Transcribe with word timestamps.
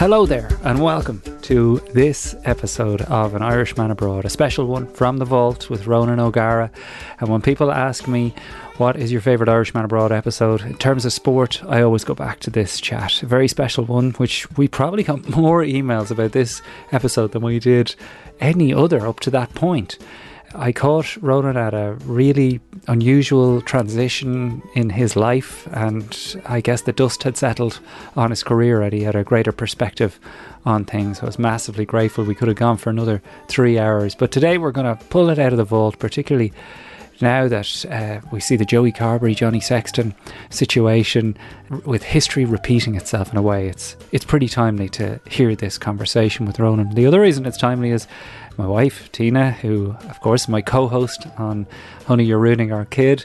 Hello 0.00 0.24
there, 0.24 0.48
and 0.64 0.80
welcome 0.80 1.20
to 1.42 1.76
this 1.92 2.34
episode 2.44 3.02
of 3.02 3.34
An 3.34 3.42
Irishman 3.42 3.90
Abroad, 3.90 4.24
a 4.24 4.30
special 4.30 4.64
one 4.64 4.86
from 4.94 5.18
the 5.18 5.26
vault 5.26 5.68
with 5.68 5.86
Ronan 5.86 6.18
O'Gara. 6.18 6.70
And 7.18 7.28
when 7.28 7.42
people 7.42 7.70
ask 7.70 8.08
me 8.08 8.34
what 8.78 8.96
is 8.96 9.12
your 9.12 9.20
favourite 9.20 9.52
Irishman 9.52 9.84
Abroad 9.84 10.10
episode, 10.10 10.62
in 10.62 10.78
terms 10.78 11.04
of 11.04 11.12
sport, 11.12 11.62
I 11.64 11.82
always 11.82 12.04
go 12.04 12.14
back 12.14 12.40
to 12.40 12.50
this 12.50 12.80
chat. 12.80 13.22
A 13.22 13.26
very 13.26 13.46
special 13.46 13.84
one, 13.84 14.12
which 14.12 14.50
we 14.52 14.68
probably 14.68 15.02
got 15.02 15.28
more 15.36 15.62
emails 15.62 16.10
about 16.10 16.32
this 16.32 16.62
episode 16.92 17.32
than 17.32 17.42
we 17.42 17.58
did 17.58 17.94
any 18.40 18.72
other 18.72 19.06
up 19.06 19.20
to 19.20 19.30
that 19.32 19.54
point. 19.54 19.98
I 20.54 20.72
caught 20.72 21.16
Ronan 21.18 21.56
at 21.56 21.74
a 21.74 21.96
really 22.04 22.60
unusual 22.88 23.60
transition 23.60 24.62
in 24.74 24.90
his 24.90 25.14
life, 25.14 25.68
and 25.72 26.42
I 26.44 26.60
guess 26.60 26.82
the 26.82 26.92
dust 26.92 27.22
had 27.22 27.36
settled 27.36 27.78
on 28.16 28.30
his 28.30 28.42
career 28.42 28.82
and 28.82 28.92
he 28.92 29.02
had 29.02 29.14
a 29.14 29.22
greater 29.22 29.52
perspective 29.52 30.18
on 30.64 30.84
things. 30.84 31.20
I 31.22 31.26
was 31.26 31.38
massively 31.38 31.86
grateful. 31.86 32.24
We 32.24 32.34
could 32.34 32.48
have 32.48 32.56
gone 32.56 32.78
for 32.78 32.90
another 32.90 33.22
three 33.48 33.78
hours, 33.78 34.16
but 34.16 34.32
today 34.32 34.58
we're 34.58 34.72
going 34.72 34.96
to 34.96 35.04
pull 35.06 35.30
it 35.30 35.38
out 35.38 35.52
of 35.52 35.56
the 35.56 35.64
vault, 35.64 35.98
particularly 36.00 36.52
now 37.20 37.48
that 37.48 37.84
uh, 37.86 38.20
we 38.32 38.40
see 38.40 38.56
the 38.56 38.64
Joey 38.64 38.92
Carbery, 38.92 39.36
Johnny 39.36 39.60
Sexton 39.60 40.14
situation 40.48 41.36
with 41.84 42.02
history 42.02 42.44
repeating 42.44 42.94
itself 42.94 43.30
in 43.30 43.36
a 43.36 43.42
way, 43.42 43.68
it's 43.68 43.96
it's 44.10 44.24
pretty 44.24 44.48
timely 44.48 44.88
to 44.90 45.20
hear 45.28 45.54
this 45.54 45.78
conversation 45.78 46.46
with 46.46 46.58
Ronan. 46.58 46.94
The 46.94 47.06
other 47.06 47.20
reason 47.20 47.46
it's 47.46 47.58
timely 47.58 47.90
is 47.90 48.06
my 48.56 48.66
wife, 48.66 49.10
Tina, 49.12 49.52
who, 49.52 49.96
of 50.08 50.20
course, 50.20 50.48
my 50.48 50.60
co 50.60 50.88
host 50.88 51.26
on 51.38 51.66
Honey, 52.06 52.24
You're 52.24 52.38
Ruining 52.38 52.72
Our 52.72 52.84
Kid, 52.84 53.24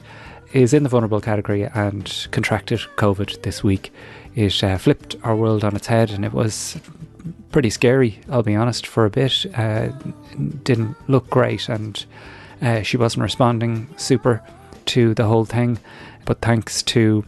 is 0.54 0.74
in 0.74 0.84
the 0.84 0.90
vulnerable 0.90 1.22
category 1.22 1.64
and 1.64 2.28
contracted 2.32 2.80
COVID 2.96 3.42
this 3.44 3.64
week. 3.64 3.92
It 4.36 4.64
uh, 4.64 4.78
flipped 4.78 5.16
our 5.24 5.36
world 5.36 5.64
on 5.64 5.76
its 5.76 5.88
head 5.88 6.12
and 6.12 6.24
it 6.24 6.34
was 6.34 6.78
pretty 7.52 7.70
scary, 7.70 8.20
I'll 8.30 8.44
be 8.44 8.56
honest, 8.56 8.88
for 8.88 9.06
a 9.06 9.10
bit. 9.10 9.46
Uh, 9.56 9.90
didn't 10.64 10.96
look 11.10 11.30
great 11.30 11.70
and 11.70 12.06
uh, 12.62 12.82
she 12.82 12.98
wasn't 12.98 13.24
responding 13.24 13.88
super 13.98 14.42
to 14.88 15.14
the 15.14 15.26
whole 15.26 15.46
thing. 15.46 15.80
But 16.26 16.42
thanks 16.42 16.84
to 16.84 17.26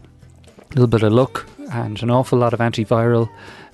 a 0.59 0.73
little 0.73 0.88
bit 0.88 1.03
of 1.03 1.13
luck 1.13 1.47
and 1.72 2.02
an 2.02 2.09
awful 2.09 2.39
lot 2.39 2.53
of 2.53 2.59
antiviral 2.59 3.29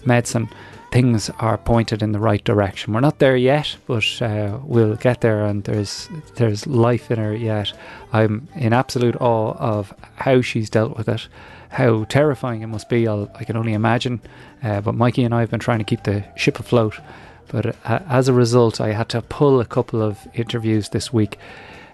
medicine, 0.06 0.50
things 0.94 1.32
are 1.40 1.58
pointed 1.58 2.04
in 2.04 2.12
the 2.12 2.20
right 2.20 2.44
direction. 2.44 2.94
We're 2.94 3.00
not 3.00 3.18
there 3.18 3.36
yet, 3.36 3.76
but 3.88 4.22
uh, 4.22 4.60
we'll 4.64 4.96
get 4.96 5.22
there, 5.22 5.44
and 5.44 5.64
there's 5.64 6.08
there's 6.36 6.68
life 6.68 7.10
in 7.10 7.18
her 7.18 7.36
yet. 7.36 7.74
I'm 8.14 8.48
in 8.54 8.74
absolute 8.74 9.16
awe 9.20 9.54
of 9.58 9.92
how 10.18 10.42
she's 10.42 10.70
dealt 10.70 10.96
with 10.96 11.10
it, 11.10 11.28
how 11.70 12.04
terrifying 12.04 12.62
it 12.62 12.68
must 12.68 12.90
be. 12.90 13.08
I'll, 13.08 13.32
i 13.34 13.44
can 13.44 13.58
only 13.58 13.74
imagine. 13.74 14.22
Uh, 14.62 14.82
but 14.82 14.94
Mikey 14.94 15.24
and 15.24 15.34
I 15.34 15.40
have 15.40 15.50
been 15.50 15.60
trying 15.60 15.80
to 15.80 15.84
keep 15.84 16.04
the 16.04 16.24
ship 16.36 16.60
afloat. 16.60 17.00
But 17.48 17.76
uh, 17.86 18.00
as 18.08 18.28
a 18.28 18.34
result, 18.34 18.80
I 18.80 18.92
had 18.94 19.10
to 19.10 19.24
pull 19.24 19.60
a 19.60 19.66
couple 19.66 20.00
of 20.00 20.20
interviews 20.36 20.90
this 20.90 21.12
week, 21.12 21.40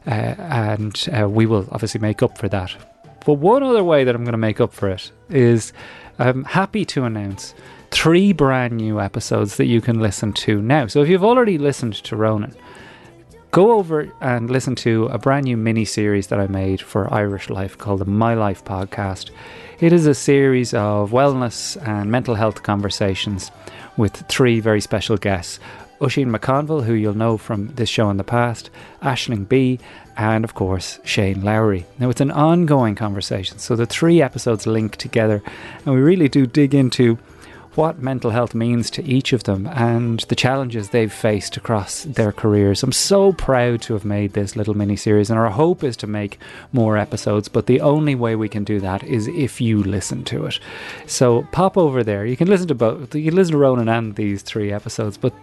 uh, 0.08 0.36
and 0.40 1.08
uh, 1.18 1.30
we 1.30 1.46
will 1.46 1.70
obviously 1.72 2.02
make 2.02 2.22
up 2.22 2.38
for 2.38 2.50
that. 2.50 2.76
But 3.26 3.36
one 3.36 3.64
other 3.64 3.84
way 3.84 4.04
that 4.04 4.14
I'm 4.14 4.26
going 4.26 4.34
to 4.34 4.38
make 4.38 4.60
up 4.60 4.74
for 4.74 4.90
it 4.90 5.10
is 5.30 5.72
I'm 6.18 6.44
happy 6.44 6.84
to 6.84 7.06
announce 7.06 7.54
three 7.92 8.34
brand 8.34 8.78
new 8.78 9.00
episodes 9.00 9.58
that 9.58 9.66
you 9.66 9.82
can 9.82 10.00
listen 10.00 10.34
to 10.34 10.62
now. 10.62 10.88
So 10.88 11.02
if 11.02 11.10
you've 11.10 11.24
already 11.24 11.58
listened 11.58 11.96
to 11.96 12.16
Ronan, 12.16 12.56
go 13.52 13.72
over 13.72 14.12
and 14.22 14.50
listen 14.50 14.76
to 14.76 15.06
a 15.08 15.18
brand 15.18 15.46
new 15.46 15.58
mini 15.58 15.86
series 15.86 16.28
that 16.28 16.40
I 16.40 16.48
made 16.48 16.82
for 16.82 17.14
Irish 17.14 17.50
Life 17.50 17.78
called 17.78 18.00
the 18.00 18.06
My 18.06 18.34
Life 18.36 18.64
Podcast. 18.64 19.32
It 19.80 19.94
is 19.94 20.06
a 20.06 20.14
series 20.14 20.74
of 20.74 21.12
wellness 21.12 21.82
and 21.88 22.12
mental 22.12 22.36
health 22.36 22.64
conversations 22.64 23.52
with 23.98 24.16
three 24.28 24.60
very 24.60 24.82
special 24.82 25.18
guests. 25.18 25.60
Oisin 26.02 26.32
McConville, 26.32 26.86
who 26.86 26.94
you'll 26.94 27.14
know 27.14 27.38
from 27.38 27.68
this 27.76 27.90
show 27.90 28.10
in 28.10 28.18
the 28.18 28.24
past, 28.24 28.70
Aisling 29.02 29.50
Bea, 29.50 29.80
and 30.16 30.46
of 30.46 30.54
course 30.54 31.00
Shane 31.04 31.42
Lowry. 31.42 31.86
Now 31.98 32.10
it's 32.10 32.22
an 32.22 32.32
ongoing 32.32 32.96
conversation, 32.96 33.58
so 33.60 33.76
the 33.76 33.86
three 33.86 34.22
episodes 34.22 34.66
link 34.66 34.96
together, 34.96 35.42
and 35.86 35.96
we 35.96 36.02
really 36.02 36.30
do 36.30 36.46
dig 36.46 36.74
into 36.74 37.18
what 37.76 38.02
mental 38.02 38.32
health 38.32 38.56
means 38.56 38.90
to 38.90 39.04
each 39.06 39.32
of 39.32 39.44
them 39.44 39.68
and 39.68 40.22
the 40.22 40.36
challenges 40.36 40.90
they've 40.90 41.14
faced 41.14 41.56
across 41.56 42.04
their 42.04 42.32
careers. 42.32 42.84
I'm 42.84 42.92
so 42.92 43.34
proud 43.34 43.82
to 43.84 43.94
have 43.94 44.06
made 44.06 44.34
this 44.34 44.56
little 44.56 44.74
mini 44.74 44.96
series, 44.96 45.30
and 45.30 45.40
our 45.40 45.50
hope 45.50 45.84
is 45.84 45.96
to 45.98 46.08
make 46.08 46.40
more 46.74 46.98
episodes. 46.98 47.48
But 47.48 47.68
the 47.68 47.82
only 47.82 48.16
way 48.16 48.36
we 48.36 48.50
can 48.50 48.64
do 48.64 48.80
that 48.80 49.04
is 49.04 49.28
if 49.28 49.62
you 49.62 49.84
listen 49.84 50.24
to 50.26 50.46
it. 50.46 50.60
So 51.06 51.48
pop 51.52 51.78
over 51.78 52.04
there. 52.04 52.26
You 52.26 52.36
can 52.36 52.48
listen 52.48 52.68
to 52.70 52.76
both. 52.76 53.14
You 53.16 53.26
can 53.26 53.36
listen 53.36 53.54
to 53.54 53.58
Ronan 53.60 53.90
and 53.90 54.16
these 54.16 54.42
three 54.42 54.72
episodes. 54.72 55.18
But 55.18 55.34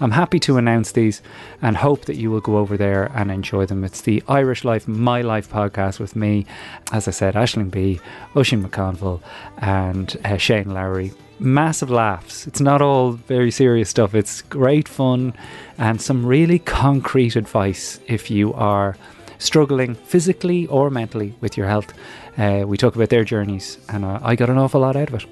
I'm 0.00 0.12
happy 0.12 0.40
to 0.40 0.56
announce 0.56 0.92
these 0.92 1.22
and 1.62 1.76
hope 1.76 2.06
that 2.06 2.16
you 2.16 2.30
will 2.30 2.40
go 2.40 2.58
over 2.58 2.76
there 2.76 3.10
and 3.14 3.30
enjoy 3.30 3.66
them. 3.66 3.84
It's 3.84 4.00
the 4.00 4.22
Irish 4.28 4.64
Life, 4.64 4.88
My 4.88 5.20
Life 5.20 5.50
podcast 5.50 6.00
with 6.00 6.16
me, 6.16 6.46
as 6.92 7.08
I 7.08 7.10
said, 7.10 7.34
Aisling 7.34 7.70
Bea, 7.70 8.00
Oisin 8.36 8.64
McConville, 8.64 9.20
and 9.58 10.16
uh, 10.24 10.36
Shane 10.36 10.72
Lowry 10.72 11.12
massive 11.44 11.90
laughs. 11.90 12.46
It's 12.46 12.60
not 12.60 12.82
all 12.82 13.12
very 13.12 13.50
serious 13.50 13.88
stuff. 13.90 14.14
It's 14.14 14.42
great 14.42 14.88
fun 14.88 15.34
and 15.78 16.00
some 16.00 16.26
really 16.26 16.58
concrete 16.58 17.36
advice 17.36 18.00
if 18.06 18.30
you 18.30 18.52
are 18.54 18.96
struggling 19.38 19.94
physically 19.94 20.66
or 20.66 20.90
mentally 20.90 21.34
with 21.40 21.56
your 21.56 21.68
health. 21.68 21.92
Uh, 22.38 22.64
we 22.66 22.76
talk 22.76 22.96
about 22.96 23.10
their 23.10 23.24
journeys, 23.24 23.78
and 23.88 24.04
uh, 24.04 24.18
I 24.22 24.34
got 24.34 24.50
an 24.50 24.58
awful 24.58 24.80
lot 24.80 24.96
out 24.96 25.08
of 25.08 25.14
it. 25.22 25.26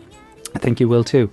I 0.54 0.58
think 0.58 0.78
you 0.78 0.88
will 0.88 1.04
too. 1.04 1.30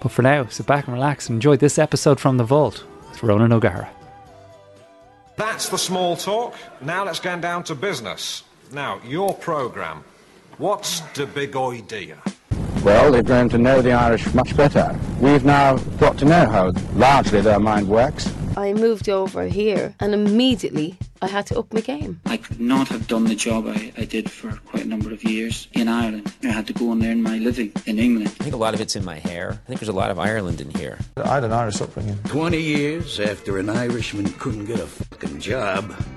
But 0.00 0.12
for 0.12 0.22
now, 0.22 0.46
sit 0.46 0.66
back 0.66 0.86
and 0.86 0.94
relax 0.94 1.28
and 1.28 1.36
enjoy 1.36 1.56
this 1.56 1.78
episode 1.78 2.20
from 2.20 2.36
the 2.36 2.44
Vault 2.44 2.84
with 3.08 3.22
Ronan 3.22 3.52
O'Gara. 3.52 3.88
That's 5.36 5.68
the 5.68 5.78
small 5.78 6.16
talk. 6.16 6.54
Now 6.80 7.04
let's 7.04 7.20
get 7.20 7.40
down 7.40 7.64
to 7.64 7.74
business. 7.74 8.42
Now, 8.72 9.00
your 9.06 9.34
programme. 9.34 10.04
What's 10.58 11.00
the 11.14 11.26
big 11.26 11.56
idea? 11.56 12.16
Well, 12.86 13.10
they've 13.10 13.24
grown 13.24 13.48
to 13.48 13.58
know 13.58 13.82
the 13.82 13.90
Irish 13.90 14.32
much 14.32 14.56
better. 14.56 14.96
We've 15.20 15.44
now 15.44 15.76
got 15.98 16.18
to 16.18 16.24
know 16.24 16.48
how 16.48 16.70
largely 16.94 17.40
their 17.40 17.58
mind 17.58 17.88
works. 17.88 18.32
I 18.56 18.74
moved 18.74 19.08
over 19.08 19.46
here 19.48 19.96
and 19.98 20.14
immediately 20.14 20.96
I 21.20 21.26
had 21.26 21.46
to 21.46 21.58
up 21.58 21.72
my 21.74 21.80
game. 21.80 22.20
I 22.26 22.36
could 22.36 22.60
not 22.60 22.86
have 22.86 23.08
done 23.08 23.24
the 23.24 23.34
job 23.34 23.66
I, 23.66 23.92
I 23.96 24.04
did 24.04 24.30
for 24.30 24.52
quite 24.66 24.84
a 24.84 24.88
number 24.88 25.12
of 25.12 25.24
years 25.24 25.66
in 25.72 25.88
Ireland. 25.88 26.32
I 26.44 26.52
had 26.52 26.68
to 26.68 26.72
go 26.72 26.92
and 26.92 27.02
earn 27.04 27.24
my 27.24 27.38
living 27.38 27.72
in 27.86 27.98
England. 27.98 28.28
I 28.38 28.44
think 28.44 28.54
a 28.54 28.58
lot 28.58 28.72
of 28.72 28.80
it's 28.80 28.94
in 28.94 29.04
my 29.04 29.18
hair. 29.18 29.60
I 29.64 29.66
think 29.66 29.80
there's 29.80 29.88
a 29.88 29.92
lot 29.92 30.12
of 30.12 30.20
Ireland 30.20 30.60
in 30.60 30.70
here. 30.70 30.96
I 31.16 31.34
had 31.34 31.42
an 31.42 31.52
Irish 31.52 31.80
upbringing. 31.80 32.18
20 32.26 32.56
years 32.56 33.18
after 33.18 33.58
an 33.58 33.68
Irishman 33.68 34.32
couldn't 34.34 34.66
get 34.66 34.78
a 34.78 34.86
fucking 34.86 35.40
job, 35.40 35.92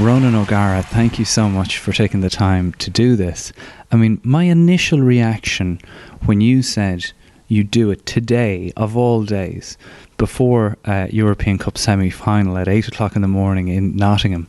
Ronan 0.00 0.34
O'Gara, 0.34 0.82
thank 0.82 1.20
you 1.20 1.24
so 1.24 1.48
much 1.48 1.78
for 1.78 1.92
taking 1.92 2.20
the 2.20 2.28
time 2.28 2.72
to 2.74 2.90
do 2.90 3.14
this. 3.14 3.52
I 3.92 3.96
mean, 3.96 4.20
my 4.24 4.42
initial 4.42 5.00
reaction 5.00 5.80
when 6.26 6.40
you 6.40 6.62
said 6.62 7.12
you 7.46 7.62
do 7.62 7.92
it 7.92 8.04
today, 8.04 8.72
of 8.76 8.96
all 8.96 9.22
days, 9.22 9.78
before 10.18 10.76
uh, 10.84 11.06
European 11.10 11.58
Cup 11.58 11.78
semi 11.78 12.10
final 12.10 12.58
at 12.58 12.66
8 12.66 12.88
o'clock 12.88 13.14
in 13.14 13.22
the 13.22 13.28
morning 13.28 13.68
in 13.68 13.94
Nottingham, 13.94 14.48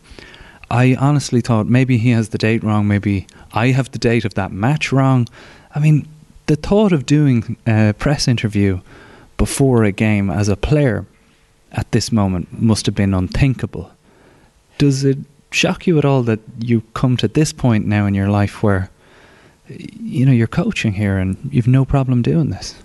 I 0.71 0.95
honestly 0.95 1.41
thought 1.41 1.67
maybe 1.67 1.99
he 1.99 2.09
has 2.09 2.29
the 2.29 2.39
date 2.39 2.63
wrong, 2.63 2.87
maybe 2.87 3.27
I 3.53 3.67
have 3.67 3.91
the 3.91 3.99
date 3.99 4.25
of 4.25 4.33
that 4.33 4.51
match 4.51 4.91
wrong. 4.91 5.27
I 5.75 5.79
mean, 5.79 6.07
the 6.47 6.55
thought 6.55 6.91
of 6.91 7.05
doing 7.05 7.55
a 7.67 7.93
press 7.93 8.27
interview 8.27 8.79
before 9.37 9.83
a 9.83 9.91
game 9.91 10.31
as 10.31 10.49
a 10.49 10.57
player 10.57 11.05
at 11.71 11.91
this 11.91 12.11
moment 12.11 12.59
must 12.59 12.87
have 12.87 12.95
been 12.95 13.13
unthinkable. 13.13 13.91
Does 14.79 15.03
it 15.03 15.19
shock 15.55 15.87
you 15.87 15.97
at 15.97 16.05
all 16.05 16.21
that 16.23 16.39
you 16.59 16.81
come 16.93 17.17
to 17.17 17.27
this 17.27 17.53
point 17.53 17.87
now 17.87 18.05
in 18.05 18.13
your 18.13 18.27
life 18.27 18.61
where 18.61 18.89
you 19.67 20.25
know 20.25 20.31
you're 20.31 20.47
coaching 20.47 20.93
here 20.93 21.17
and 21.17 21.37
you've 21.51 21.67
no 21.67 21.85
problem 21.85 22.21
doing 22.21 22.49
this? 22.49 22.75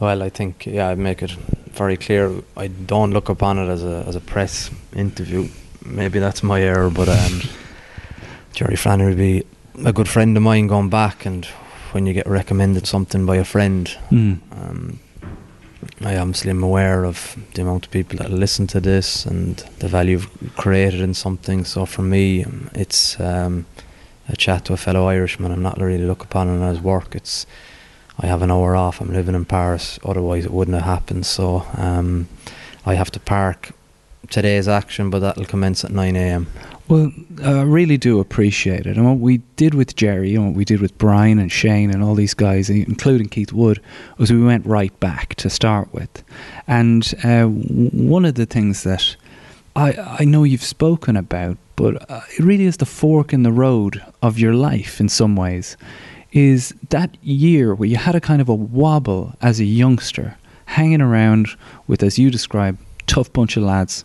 Well, 0.00 0.22
I 0.22 0.30
think 0.30 0.66
yeah, 0.66 0.88
I 0.88 0.94
make 0.94 1.22
it 1.22 1.32
very 1.72 1.96
clear. 1.96 2.32
I 2.56 2.68
don't 2.68 3.12
look 3.12 3.28
upon 3.28 3.58
it 3.58 3.68
as 3.68 3.82
a 3.84 4.04
as 4.06 4.16
a 4.16 4.20
press 4.20 4.70
interview. 4.94 5.48
Maybe 5.84 6.18
that's 6.18 6.42
my 6.42 6.62
error, 6.62 6.90
but 6.90 7.08
um, 7.08 7.42
Jerry 8.52 8.76
Flannery 8.76 9.10
would 9.10 9.18
be 9.18 9.44
a 9.84 9.92
good 9.92 10.08
friend 10.08 10.36
of 10.36 10.42
mine 10.42 10.66
going 10.66 10.88
back, 10.88 11.26
and 11.26 11.44
when 11.92 12.06
you 12.06 12.14
get 12.14 12.26
recommended 12.26 12.86
something 12.86 13.26
by 13.26 13.36
a 13.36 13.44
friend, 13.44 13.86
mm. 14.10 14.38
um, 14.52 14.98
I 16.00 16.16
obviously 16.16 16.50
am 16.50 16.62
aware 16.62 17.04
of 17.04 17.36
the 17.54 17.62
amount 17.62 17.86
of 17.86 17.90
people 17.90 18.18
that 18.18 18.30
listen 18.30 18.66
to 18.68 18.80
this 18.80 19.26
and 19.26 19.56
the 19.78 19.88
value 19.88 20.20
created 20.56 21.00
in 21.00 21.14
something. 21.14 21.64
So 21.64 21.86
for 21.86 22.02
me, 22.02 22.44
um, 22.44 22.70
it's 22.74 23.18
um, 23.20 23.66
a 24.28 24.36
chat 24.36 24.64
to 24.66 24.72
a 24.72 24.76
fellow 24.76 25.08
Irishman. 25.08 25.52
I'm 25.52 25.62
not 25.62 25.80
really 25.80 26.04
look 26.04 26.24
upon 26.24 26.48
it 26.48 26.64
as 26.64 26.80
work. 26.80 27.14
It's 27.14 27.46
I 28.18 28.26
have 28.26 28.42
an 28.42 28.50
hour 28.50 28.76
off. 28.76 29.00
I'm 29.00 29.12
living 29.12 29.34
in 29.34 29.44
Paris. 29.44 29.98
Otherwise, 30.04 30.44
it 30.44 30.52
wouldn't 30.52 30.76
have 30.76 30.84
happened. 30.84 31.26
So 31.26 31.66
um, 31.76 32.28
I 32.86 32.94
have 32.94 33.10
to 33.12 33.20
park 33.20 33.72
today's 34.30 34.68
action, 34.68 35.10
but 35.10 35.18
that'll 35.20 35.44
commence 35.44 35.84
at 35.84 35.90
9 35.90 36.16
a.m. 36.16 36.46
Well, 36.86 37.12
I 37.42 37.62
really 37.62 37.96
do 37.96 38.20
appreciate 38.20 38.84
it. 38.86 38.98
And 38.98 39.06
what 39.06 39.18
we 39.18 39.38
did 39.56 39.72
with 39.72 39.96
Jerry 39.96 40.34
and 40.34 40.48
what 40.48 40.54
we 40.54 40.66
did 40.66 40.82
with 40.82 40.96
Brian 40.98 41.38
and 41.38 41.50
Shane 41.50 41.90
and 41.90 42.02
all 42.02 42.14
these 42.14 42.34
guys, 42.34 42.68
including 42.68 43.30
Keith 43.30 43.52
Wood, 43.52 43.80
was 44.18 44.30
we 44.30 44.44
went 44.44 44.66
right 44.66 44.98
back 45.00 45.34
to 45.36 45.48
start 45.48 45.92
with. 45.94 46.22
And 46.66 47.14
uh, 47.24 47.46
one 47.46 48.26
of 48.26 48.34
the 48.34 48.44
things 48.44 48.82
that 48.82 49.16
I, 49.74 50.16
I 50.20 50.24
know 50.26 50.44
you've 50.44 50.62
spoken 50.62 51.16
about, 51.16 51.56
but 51.74 52.10
uh, 52.10 52.20
it 52.38 52.44
really 52.44 52.66
is 52.66 52.76
the 52.76 52.86
fork 52.86 53.32
in 53.32 53.44
the 53.44 53.52
road 53.52 54.04
of 54.20 54.38
your 54.38 54.54
life 54.54 55.00
in 55.00 55.08
some 55.08 55.36
ways, 55.36 55.78
is 56.32 56.74
that 56.90 57.16
year 57.22 57.74
where 57.74 57.88
you 57.88 57.96
had 57.96 58.14
a 58.14 58.20
kind 58.20 58.42
of 58.42 58.48
a 58.50 58.54
wobble 58.54 59.34
as 59.40 59.58
a 59.58 59.64
youngster, 59.64 60.36
hanging 60.66 61.00
around 61.00 61.48
with, 61.86 62.02
as 62.02 62.18
you 62.18 62.30
describe, 62.30 62.76
tough 63.06 63.32
bunch 63.32 63.56
of 63.56 63.62
lads, 63.62 64.04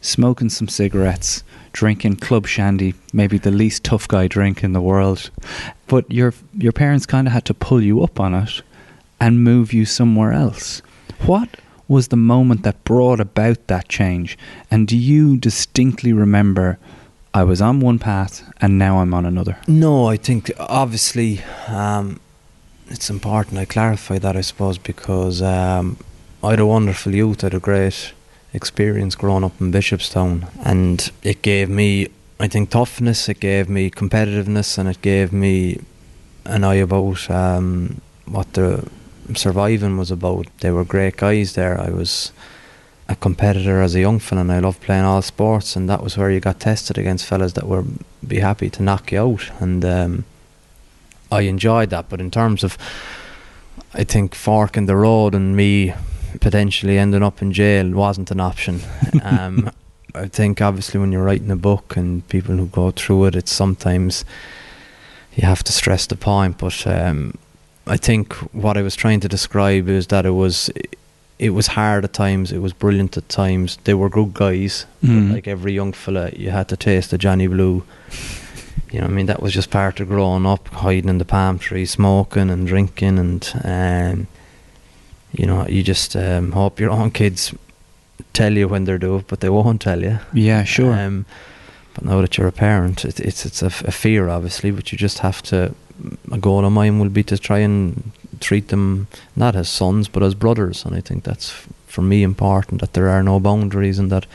smoking 0.00 0.48
some 0.48 0.68
cigarettes 0.68 1.44
drinking 1.74 2.16
club 2.16 2.46
shandy, 2.46 2.94
maybe 3.12 3.36
the 3.36 3.50
least 3.50 3.84
tough 3.84 4.08
guy 4.08 4.26
drink 4.26 4.64
in 4.64 4.72
the 4.72 4.80
world. 4.80 5.30
But 5.86 6.10
your 6.10 6.32
your 6.56 6.72
parents 6.72 7.04
kind 7.04 7.26
of 7.26 7.34
had 7.34 7.44
to 7.44 7.54
pull 7.54 7.82
you 7.82 8.02
up 8.02 8.18
on 8.18 8.34
it 8.34 8.62
and 9.20 9.44
move 9.44 9.74
you 9.74 9.84
somewhere 9.84 10.32
else. 10.32 10.80
What 11.26 11.48
was 11.86 12.08
the 12.08 12.16
moment 12.16 12.62
that 12.62 12.82
brought 12.84 13.20
about 13.20 13.66
that 13.66 13.88
change? 13.88 14.38
And 14.70 14.88
do 14.88 14.96
you 14.96 15.36
distinctly 15.36 16.12
remember 16.12 16.78
I 17.34 17.44
was 17.44 17.60
on 17.60 17.80
one 17.80 17.98
path 17.98 18.42
and 18.60 18.78
now 18.78 19.00
I'm 19.00 19.12
on 19.12 19.26
another? 19.26 19.56
No, 19.66 20.06
I 20.06 20.16
think 20.16 20.50
obviously 20.58 21.42
um, 21.68 22.20
it's 22.88 23.10
important 23.10 23.58
I 23.58 23.64
clarify 23.64 24.18
that, 24.18 24.36
I 24.36 24.40
suppose, 24.42 24.78
because 24.78 25.42
um, 25.42 25.98
I 26.42 26.50
had 26.50 26.60
a 26.60 26.66
wonderful 26.66 27.14
youth, 27.14 27.42
I 27.42 27.46
had 27.46 27.54
a 27.54 27.60
great 27.60 28.12
experience 28.54 29.16
growing 29.16 29.44
up 29.44 29.60
in 29.60 29.72
Bishopstown, 29.72 30.48
and 30.64 31.10
it 31.22 31.42
gave 31.42 31.68
me, 31.68 32.08
I 32.40 32.48
think, 32.48 32.70
toughness. 32.70 33.28
It 33.28 33.40
gave 33.40 33.68
me 33.68 33.90
competitiveness, 33.90 34.78
and 34.78 34.88
it 34.88 35.02
gave 35.02 35.32
me 35.32 35.80
an 36.46 36.64
eye 36.64 36.74
about 36.74 37.28
um, 37.30 38.00
what 38.26 38.52
the 38.54 38.88
surviving 39.34 39.98
was 39.98 40.10
about. 40.10 40.46
They 40.60 40.70
were 40.70 40.84
great 40.84 41.16
guys 41.16 41.54
there. 41.54 41.78
I 41.80 41.90
was 41.90 42.32
a 43.08 43.16
competitor 43.16 43.82
as 43.82 43.94
a 43.94 44.00
young 44.00 44.18
fella, 44.20 44.42
and 44.42 44.52
I 44.52 44.60
loved 44.60 44.80
playing 44.80 45.04
all 45.04 45.20
sports, 45.20 45.76
and 45.76 45.88
that 45.90 46.02
was 46.02 46.16
where 46.16 46.30
you 46.30 46.40
got 46.40 46.60
tested 46.60 46.96
against 46.96 47.26
fellas 47.26 47.54
that 47.54 47.66
were 47.66 47.84
be 48.26 48.38
happy 48.38 48.70
to 48.70 48.82
knock 48.82 49.12
you 49.12 49.20
out, 49.20 49.50
and 49.60 49.84
um, 49.84 50.24
I 51.30 51.42
enjoyed 51.42 51.90
that. 51.90 52.08
But 52.08 52.20
in 52.20 52.30
terms 52.30 52.64
of, 52.64 52.78
I 53.92 54.04
think 54.04 54.34
fork 54.34 54.76
in 54.76 54.86
the 54.86 54.96
road 54.96 55.34
and 55.34 55.56
me 55.56 55.92
potentially 56.40 56.98
ending 56.98 57.22
up 57.22 57.42
in 57.42 57.52
jail 57.52 57.90
wasn't 57.90 58.30
an 58.30 58.40
option. 58.40 58.80
Um, 59.22 59.70
I 60.14 60.28
think 60.28 60.60
obviously 60.60 61.00
when 61.00 61.10
you're 61.10 61.24
writing 61.24 61.50
a 61.50 61.56
book 61.56 61.96
and 61.96 62.26
people 62.28 62.56
who 62.56 62.66
go 62.66 62.92
through 62.92 63.26
it, 63.26 63.34
it's 63.34 63.52
sometimes 63.52 64.24
you 65.34 65.46
have 65.46 65.64
to 65.64 65.72
stress 65.72 66.06
the 66.06 66.16
point. 66.16 66.58
But 66.58 66.86
um, 66.86 67.36
I 67.86 67.96
think 67.96 68.32
what 68.52 68.76
I 68.76 68.82
was 68.82 68.94
trying 68.94 69.20
to 69.20 69.28
describe 69.28 69.88
is 69.88 70.06
that 70.08 70.24
it 70.24 70.30
was 70.30 70.70
it 71.38 71.50
was 71.50 71.68
hard 71.68 72.04
at 72.04 72.12
times. 72.12 72.52
It 72.52 72.58
was 72.58 72.72
brilliant 72.72 73.16
at 73.16 73.28
times. 73.28 73.78
They 73.84 73.94
were 73.94 74.08
good 74.08 74.34
guys. 74.34 74.86
Mm. 75.02 75.32
like 75.32 75.48
every 75.48 75.72
young 75.72 75.92
fella, 75.92 76.30
you 76.30 76.50
had 76.50 76.68
to 76.68 76.76
taste 76.76 77.10
the 77.10 77.18
Johnny 77.18 77.48
Blue. 77.48 77.84
You 78.92 79.00
know, 79.00 79.06
I 79.06 79.08
mean, 79.08 79.26
that 79.26 79.42
was 79.42 79.52
just 79.52 79.70
part 79.70 79.98
of 79.98 80.08
growing 80.08 80.46
up, 80.46 80.68
hiding 80.68 81.10
in 81.10 81.18
the 81.18 81.24
palm 81.24 81.58
tree, 81.58 81.84
smoking 81.84 82.50
and 82.50 82.66
drinking, 82.66 83.18
and 83.18 83.52
um, 83.64 84.26
you 85.34 85.46
know, 85.46 85.66
you 85.68 85.82
just 85.82 86.16
um, 86.16 86.52
hope 86.52 86.80
your 86.80 86.90
own 86.90 87.10
kids 87.10 87.54
tell 88.32 88.52
you 88.56 88.68
when 88.68 88.84
they're 88.84 88.98
doing 88.98 89.24
but 89.28 89.40
they 89.40 89.48
won't 89.48 89.80
tell 89.80 90.02
you. 90.02 90.18
Yeah, 90.32 90.64
sure. 90.64 90.92
Um, 90.92 91.26
but 91.94 92.04
now 92.04 92.20
that 92.20 92.36
you're 92.36 92.48
a 92.48 92.52
parent, 92.52 93.04
it, 93.04 93.20
it's 93.20 93.46
it's 93.46 93.62
a, 93.62 93.66
f- 93.66 93.84
a 93.84 93.92
fear, 93.92 94.28
obviously, 94.28 94.70
but 94.70 94.92
you 94.92 94.98
just 94.98 95.18
have 95.18 95.42
to. 95.42 95.74
A 96.32 96.38
goal 96.38 96.64
of 96.64 96.72
mine 96.72 96.98
will 96.98 97.08
be 97.08 97.22
to 97.22 97.38
try 97.38 97.58
and 97.58 98.10
treat 98.40 98.68
them 98.68 99.06
not 99.36 99.54
as 99.54 99.68
sons 99.68 100.08
but 100.08 100.22
as 100.24 100.34
brothers, 100.34 100.84
and 100.84 100.94
I 100.96 101.00
think 101.00 101.22
that's 101.22 101.50
f- 101.50 101.68
for 101.86 102.02
me 102.02 102.24
important 102.24 102.80
that 102.80 102.94
there 102.94 103.08
are 103.08 103.22
no 103.22 103.38
boundaries 103.38 103.98
and 104.00 104.10
that 104.10 104.26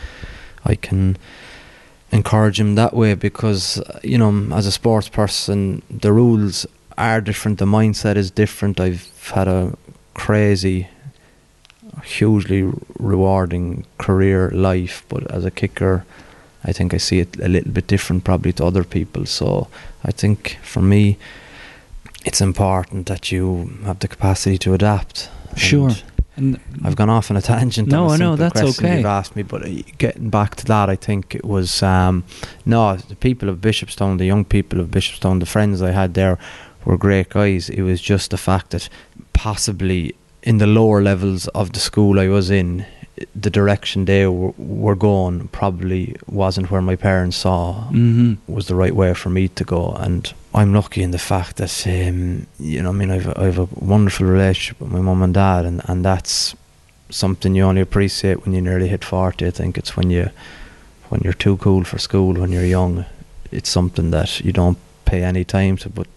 I 0.64 0.76
can 0.76 1.18
encourage 2.12 2.58
them 2.58 2.76
that 2.76 2.94
way 2.94 3.14
because 3.14 3.82
you 4.04 4.18
know, 4.18 4.56
as 4.56 4.66
a 4.66 4.72
sports 4.72 5.10
person, 5.10 5.82
the 5.90 6.14
rules 6.14 6.66
are 6.98 7.20
different, 7.22 7.60
the 7.60 7.66
mindset 7.66 8.16
is 8.16 8.32
different. 8.32 8.80
I've 8.80 9.30
had 9.34 9.48
a 9.50 9.78
crazy, 10.20 10.88
hugely 12.04 12.70
rewarding 13.00 13.86
career 13.98 14.52
life, 14.52 15.04
but 15.08 15.24
as 15.32 15.46
a 15.46 15.52
kicker, 15.52 16.06
I 16.64 16.74
think 16.74 16.94
I 16.94 16.98
see 16.98 17.20
it 17.20 17.40
a 17.40 17.48
little 17.48 17.72
bit 17.72 17.88
different 17.88 18.26
probably 18.26 18.52
to 18.54 18.66
other 18.66 18.84
people. 18.84 19.26
So 19.26 19.70
I 20.04 20.12
think 20.12 20.58
for 20.62 20.82
me, 20.82 21.18
it's 22.26 22.42
important 22.42 23.08
that 23.08 23.32
you 23.32 23.72
have 23.86 24.00
the 24.00 24.10
capacity 24.10 24.58
to 24.58 24.74
adapt. 24.74 25.30
Sure. 25.56 25.92
And 26.36 26.60
I've 26.84 26.98
gone 26.98 27.10
off 27.10 27.32
on 27.32 27.38
a 27.38 27.42
tangent. 27.42 27.88
No, 27.88 28.06
on 28.06 28.12
a 28.12 28.14
I 28.14 28.18
know, 28.18 28.36
that's 28.36 28.62
okay. 28.62 28.98
You've 28.98 29.06
asked 29.06 29.36
me, 29.38 29.44
but 29.44 29.66
uh, 29.66 29.70
getting 29.98 30.30
back 30.30 30.56
to 30.58 30.66
that, 30.66 30.90
I 30.90 30.98
think 30.98 31.34
it 31.34 31.46
was 31.46 31.82
um, 31.82 32.24
no 32.66 32.98
the 32.98 33.16
people 33.16 33.48
of 33.50 33.58
Bishopstown, 33.60 34.18
the 34.18 34.26
young 34.26 34.46
people 34.46 34.80
of 34.82 34.88
Bishopstown, 34.88 35.40
the 35.40 35.46
friends 35.46 35.82
I 35.82 35.92
had 35.92 36.14
there 36.14 36.38
were 36.86 36.98
great 36.98 37.30
guys. 37.30 37.70
It 37.70 37.82
was 37.82 38.02
just 38.02 38.32
the 38.32 38.38
fact 38.38 38.72
that 38.72 38.90
possibly 39.34 40.16
in 40.44 40.58
the 40.58 40.68
lower 40.68 41.02
levels 41.02 41.48
of 41.50 41.72
the 41.74 41.80
school 41.80 42.20
I 42.20 42.28
was 42.28 42.50
in, 42.50 42.86
the 43.36 43.50
direction 43.50 44.06
they 44.06 44.26
were, 44.28 44.54
were 44.58 44.96
going 44.96 45.50
probably 45.50 46.16
wasn't 46.28 46.72
where 46.72 46.82
my 46.82 46.96
parents 46.96 47.36
saw 47.38 47.90
Mhm. 47.92 48.38
was 48.48 48.68
the 48.68 48.76
right 48.76 48.96
way 48.96 49.14
for 49.14 49.30
me 49.30 49.50
to 49.50 49.64
go. 49.66 49.92
And 50.00 50.32
I'm 50.54 50.74
lucky 50.74 51.04
in 51.04 51.12
the 51.12 51.18
fact 51.20 51.58
that 51.58 51.86
um, 51.86 52.48
you 52.60 52.82
know, 52.82 52.90
I 52.90 52.94
mean, 52.94 53.12
I've 53.12 53.28
I've 53.38 53.60
a 53.60 53.68
wonderful 53.76 54.26
relationship 54.26 54.80
with 54.80 54.92
my 54.92 55.02
mum 55.02 55.22
and 55.22 55.34
dad, 55.34 55.66
and 55.66 55.82
and 55.90 56.06
that's 56.06 56.56
something 57.10 57.56
you 57.56 57.64
only 57.66 57.82
appreciate 57.82 58.46
when 58.46 58.54
you 58.56 58.62
nearly 58.62 58.88
hit 58.88 59.04
forty. 59.04 59.46
I 59.48 59.52
think 59.52 59.78
it's 59.78 59.98
when 59.98 60.10
you 60.10 60.30
when 61.10 61.22
you're 61.24 61.34
too 61.46 61.58
cool 61.58 61.84
for 61.84 61.98
school 62.00 62.34
when 62.40 62.52
you're 62.54 62.66
young. 62.80 63.06
It's 63.52 63.70
something 63.70 64.12
that 64.12 64.40
you 64.46 64.54
don't 64.54 64.78
pay 65.06 65.24
any 65.24 65.44
time 65.44 65.76
to, 65.78 65.90
but 65.90 66.08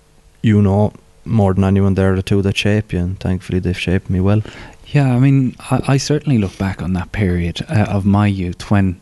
you 0.42 0.60
know 0.62 0.92
more 1.24 1.54
than 1.54 1.64
anyone 1.64 1.94
there 1.94 2.12
are 2.12 2.16
the 2.16 2.22
two 2.22 2.42
that 2.42 2.56
shape 2.56 2.92
you, 2.92 2.98
and 2.98 3.20
thankfully 3.20 3.58
they've 3.58 3.78
shaped 3.78 4.10
me 4.10 4.20
well. 4.20 4.42
Yeah, 4.86 5.14
I 5.14 5.18
mean, 5.18 5.56
I, 5.70 5.82
I 5.88 5.96
certainly 5.96 6.38
look 6.38 6.58
back 6.58 6.82
on 6.82 6.92
that 6.92 7.12
period 7.12 7.64
uh, 7.68 7.86
of 7.88 8.04
my 8.04 8.26
youth 8.26 8.70
when, 8.70 9.00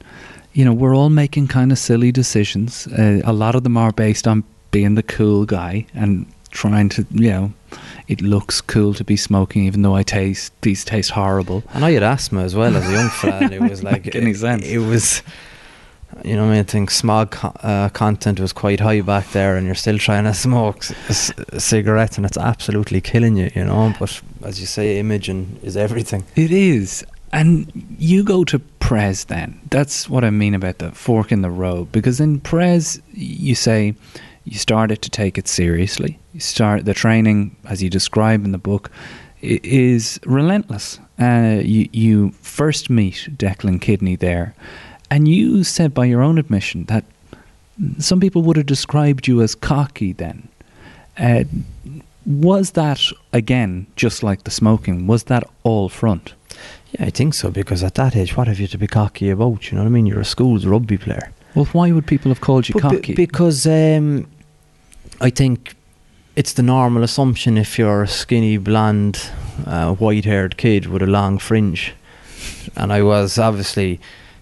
you 0.53 0.65
know, 0.65 0.73
we're 0.73 0.95
all 0.95 1.11
making 1.11 1.49
kind 1.49 1.73
of 1.73 1.79
silly 1.79 2.13
decisions. 2.13 2.87
Uh, 2.87 3.21
a 3.25 3.33
lot 3.33 3.55
of 3.55 3.65
them 3.65 3.77
are 3.77 3.93
based 3.93 4.29
on 4.29 4.45
being 4.71 4.95
the 4.95 5.03
cool 5.03 5.45
guy 5.47 5.87
and 5.95 6.27
trying 6.53 6.89
to, 6.91 7.07
you 7.11 7.31
know, 7.31 7.53
it 8.09 8.21
looks 8.21 8.61
cool 8.61 8.95
to 8.95 9.05
be 9.05 9.17
smoking, 9.17 9.65
even 9.65 9.83
though 9.83 9.95
I 9.97 10.03
taste 10.03 10.53
these 10.63 10.85
taste 10.85 11.11
horrible. 11.11 11.65
And 11.73 11.85
I 11.85 11.93
had 11.93 12.03
asthma 12.03 12.43
as 12.43 12.55
well 12.55 12.77
as 12.77 12.89
a 12.89 12.93
young 12.93 13.09
fella, 13.09 13.39
and 13.39 13.53
it 13.53 13.61
was 13.71 13.83
like 13.83 14.15
Any 14.15 14.35
sense. 14.35 14.65
It, 14.65 14.79
was, 14.79 15.23
you 16.25 16.37
know, 16.37 16.45
I, 16.47 16.51
mean, 16.51 16.59
I 16.59 16.63
think 16.63 16.91
smog 16.91 17.37
uh, 17.43 17.89
content 17.91 18.41
was 18.41 18.53
quite 18.53 18.81
high 18.81 19.01
back 19.01 19.31
there, 19.33 19.57
and 19.57 19.67
you're 19.67 19.75
still 19.75 19.99
trying 19.99 20.25
to 20.25 20.35
smoke 20.47 20.83
c- 20.83 20.95
a, 21.09 21.15
c- 21.15 21.35
a 21.53 21.61
cigarette, 21.61 22.17
and 22.17 22.27
it's 22.27 22.39
absolutely 22.39 23.01
killing 23.01 23.37
you, 23.37 23.51
you 23.55 23.65
know. 23.65 23.95
But 23.99 24.21
as 24.45 24.61
you 24.61 24.67
say, 24.67 24.99
imaging 24.99 25.59
is 25.63 25.77
everything. 25.77 26.25
It 26.37 26.51
is. 26.51 27.05
And 27.33 27.71
you 27.99 28.25
go 28.25 28.45
to 28.45 28.59
Pres 28.59 29.25
then. 29.27 29.61
That's 29.71 30.09
what 30.11 30.25
I 30.25 30.31
mean 30.31 30.55
about 30.55 30.79
the 30.79 30.91
fork 30.91 31.31
in 31.31 31.43
the 31.43 31.51
road. 31.51 31.93
Because 31.93 32.21
in 32.21 32.41
Pres, 32.41 33.01
you 33.13 33.55
say 33.55 33.95
you 34.45 34.59
started 34.59 35.01
to 35.03 35.11
take 35.11 35.39
it 35.39 35.47
seriously. 35.47 36.19
You 36.33 36.41
start 36.41 36.85
the 36.87 36.95
training, 36.95 37.57
as 37.67 37.83
you 37.83 37.89
describe 37.89 38.45
in 38.45 38.51
the 38.53 38.59
book, 38.59 38.91
is 39.43 40.19
relentless. 40.27 40.99
Uh, 41.21 41.61
you, 41.63 41.89
you 41.93 42.31
first 42.43 42.91
meet 42.91 43.29
Declan 43.37 43.81
Kidney 43.81 44.17
there, 44.17 44.55
and 45.11 45.29
you 45.29 45.65
said 45.65 45.93
by 45.93 46.05
your 46.05 46.23
own 46.23 46.39
admission 46.39 46.85
that 46.85 47.05
some 47.99 48.21
people 48.21 48.43
would 48.43 48.57
have 48.57 48.67
described 48.67 49.27
you 49.27 49.43
as 49.43 49.55
cocky 49.55 50.13
then. 50.13 50.49
Uh, 51.19 51.45
was 52.27 52.73
that 52.73 53.01
again 53.33 53.87
just 53.97 54.23
like 54.23 54.45
the 54.45 54.51
smoking? 54.51 55.07
Was 55.07 55.25
that 55.25 55.45
all 55.63 55.89
front? 55.89 56.35
Yeah, 56.93 57.07
I 57.07 57.11
think 57.11 57.35
so 57.35 57.51
because 57.51 57.83
at 57.83 57.95
that 57.95 58.17
age, 58.17 58.37
what 58.37 58.49
have 58.49 58.61
you 58.61 58.67
to 58.69 58.79
be 58.79 58.87
cocky 58.87 59.31
about? 59.31 59.71
You 59.71 59.77
know 59.77 59.85
what 59.85 59.89
I 59.89 59.93
mean? 59.93 60.07
You're 60.07 60.21
a 60.21 60.25
school's 60.25 60.67
rugby 60.67 60.99
player. 60.99 61.33
Well, 61.55 61.65
why 61.67 61.91
would 61.91 62.07
people 62.07 62.31
have 62.31 62.41
called 62.41 62.69
you 62.69 62.75
But 62.75 62.83
cocky? 62.83 63.15
because 63.15 63.67
um, 63.67 64.27
I 65.21 65.31
think 65.31 65.75
it's 66.37 66.53
the 66.53 66.63
normal 66.63 67.03
assumption 67.03 67.59
if 67.59 67.79
you're 67.79 68.03
a 68.05 68.09
skinny, 68.09 68.57
blonde, 68.57 69.31
a 69.67 69.95
white-haired 69.95 70.57
kid 70.57 70.87
with 70.87 71.03
a 71.03 71.07
long 71.07 71.39
fringe, 71.39 71.93
and 72.77 72.93
I 72.93 73.03
was 73.03 73.37
obviously 73.39 73.99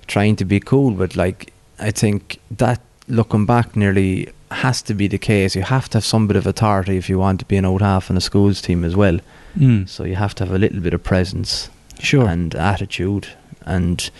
trying 0.08 0.36
to 0.36 0.44
be 0.44 0.58
cool, 0.60 0.90
but 0.90 1.14
like 1.16 1.52
I 1.78 1.90
think 1.92 2.40
that 2.50 2.80
looking 3.06 3.46
back 3.46 3.76
nearly 3.76 4.28
has 4.50 4.82
to 4.82 4.94
be 4.94 5.06
the 5.08 5.18
case. 5.18 5.54
You 5.54 5.62
have 5.62 5.88
to 5.90 5.98
have 5.98 6.04
some 6.04 6.26
bit 6.26 6.36
of 6.36 6.46
authority 6.46 6.96
if 6.96 7.08
you 7.08 7.18
want 7.18 7.38
to 7.40 7.46
be 7.46 7.56
an 7.58 7.64
out-half 7.66 8.10
in 8.10 8.16
a 8.16 8.20
schools 8.20 8.60
team 8.62 8.84
as 8.84 8.96
well. 8.96 9.18
Mm. 9.56 9.88
So 9.88 10.04
you 10.04 10.16
have 10.16 10.34
to 10.36 10.44
have 10.46 10.54
a 10.54 10.58
little 10.58 10.80
bit 10.80 10.94
of 10.94 11.02
presence, 11.02 11.70
Sure. 12.00 12.26
and 12.26 12.54
attitude 12.54 13.28
and 13.66 14.10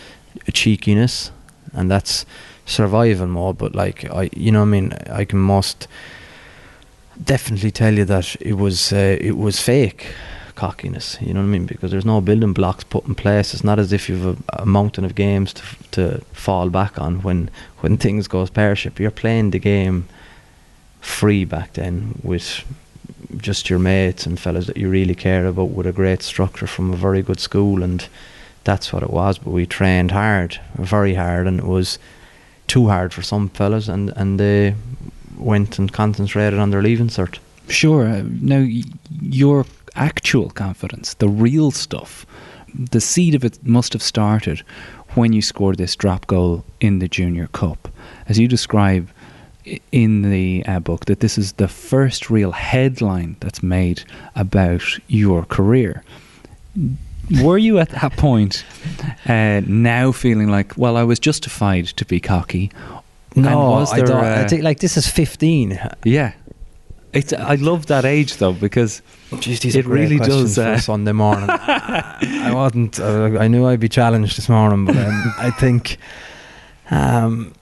cheekiness, 0.52 1.30
and 1.72 1.90
that's 1.90 2.26
survival 2.66 3.26
more. 3.26 3.54
But 3.54 3.74
like 3.74 4.04
I, 4.10 4.28
you 4.36 4.52
know, 4.52 4.62
I 4.62 4.66
mean, 4.66 4.92
I 5.10 5.24
can 5.24 5.38
most 5.38 5.88
definitely 7.24 7.70
tell 7.70 7.94
you 7.94 8.04
that 8.04 8.36
it 8.40 8.54
was 8.54 8.92
uh, 8.92 9.16
it 9.20 9.36
was 9.36 9.60
fake 9.60 10.06
cockiness. 10.64 11.16
You 11.20 11.32
know 11.34 11.40
what 11.40 11.46
I 11.46 11.56
mean? 11.56 11.66
Because 11.66 11.90
there's 11.92 12.04
no 12.14 12.20
building 12.20 12.52
blocks 12.52 12.84
put 12.84 13.06
in 13.06 13.14
place. 13.14 13.54
It's 13.54 13.64
not 13.64 13.78
as 13.78 13.92
if 13.92 14.08
you've 14.08 14.26
a, 14.26 14.62
a 14.62 14.66
mountain 14.66 15.04
of 15.04 15.14
games 15.14 15.52
to 15.54 15.62
to 15.90 16.04
fall 16.32 16.68
back 16.70 16.98
on 16.98 17.22
when 17.22 17.48
when 17.82 17.96
things 18.04 18.28
goes 18.28 18.50
pear 18.50 18.76
shaped. 18.76 19.00
You're 19.00 19.20
playing 19.22 19.50
the 19.52 19.58
game 19.60 20.02
free 21.00 21.44
back 21.46 21.72
then 21.74 22.14
with 22.22 22.64
just 23.36 23.70
your 23.70 23.78
mates 23.78 24.26
and 24.26 24.38
fellas 24.40 24.66
that 24.66 24.76
you 24.76 24.90
really 24.90 25.14
care 25.14 25.46
about 25.46 25.70
with 25.76 25.86
a 25.86 25.92
great 25.92 26.22
structure 26.22 26.66
from 26.66 26.92
a 26.92 26.96
very 26.96 27.22
good 27.22 27.40
school 27.40 27.82
and 27.82 28.08
that's 28.64 28.92
what 28.92 29.02
it 29.02 29.10
was 29.10 29.38
but 29.38 29.52
we 29.52 29.66
trained 29.66 30.10
hard 30.10 30.60
very 30.78 31.14
hard 31.14 31.46
and 31.46 31.58
it 31.60 31.66
was 31.66 31.98
too 32.66 32.88
hard 32.88 33.12
for 33.12 33.22
some 33.22 33.48
fellas 33.50 33.88
and 33.88 34.10
and 34.16 34.38
they 34.40 34.74
went 35.36 35.78
and 35.78 35.92
concentrated 35.92 36.58
on 36.58 36.70
their 36.70 36.82
leaving 36.82 37.08
cert 37.10 37.38
Sure. 37.68 38.08
uh, 38.08 38.22
Now, 38.40 38.66
your 39.20 39.64
actual 39.98 40.50
confidence, 40.50 41.14
the 41.14 41.28
real 41.28 41.70
stuff, 41.70 42.26
the 42.74 43.00
seed 43.00 43.34
of 43.34 43.44
it 43.44 43.58
must 43.66 43.92
have 43.92 44.02
started 44.02 44.62
when 45.14 45.32
you 45.32 45.42
scored 45.42 45.78
this 45.78 45.96
drop 45.96 46.26
goal 46.26 46.64
in 46.80 46.98
the 46.98 47.08
Junior 47.08 47.48
Cup. 47.48 47.88
As 48.28 48.38
you 48.38 48.46
describe 48.46 49.08
in 49.92 50.22
the 50.22 50.64
uh, 50.66 50.80
book, 50.80 51.06
that 51.06 51.20
this 51.20 51.38
is 51.38 51.52
the 51.54 51.68
first 51.68 52.30
real 52.30 52.52
headline 52.52 53.36
that's 53.40 53.62
made 53.62 54.02
about 54.34 54.82
your 55.08 55.44
career. 55.44 56.02
Were 57.42 57.58
you 57.58 57.78
at 57.78 57.90
that 57.90 58.12
point 58.12 58.64
uh, 59.26 59.60
now 59.66 60.12
feeling 60.12 60.48
like, 60.48 60.76
well, 60.78 60.96
I 60.96 61.02
was 61.02 61.18
justified 61.18 61.86
to 61.88 62.04
be 62.04 62.20
cocky? 62.20 62.70
No 63.34 63.74
I 63.74 64.00
don't 64.00 64.24
I 64.24 64.46
think 64.46 64.62
like 64.62 64.80
this 64.80 64.96
is 64.96 65.06
15 65.06 65.78
Yeah. 66.04 66.32
It's, 67.12 67.32
I 67.32 67.54
love 67.54 67.86
that 67.86 68.04
age 68.04 68.36
though 68.36 68.52
because 68.52 69.00
Jeez, 69.30 69.60
these 69.60 69.76
it 69.76 69.86
really 69.86 70.18
does. 70.18 70.58
Uh, 70.58 70.72
a 70.76 70.80
Sunday 70.80 71.12
morning. 71.12 71.48
I 71.50 72.50
wasn't. 72.52 73.00
Uh, 73.00 73.38
I 73.38 73.48
knew 73.48 73.66
I'd 73.66 73.80
be 73.80 73.88
challenged 73.88 74.36
this 74.36 74.48
morning, 74.48 74.84
but 74.84 74.96
um, 74.96 75.34
I 75.38 75.50
think. 75.50 75.96
Um, 76.90 77.52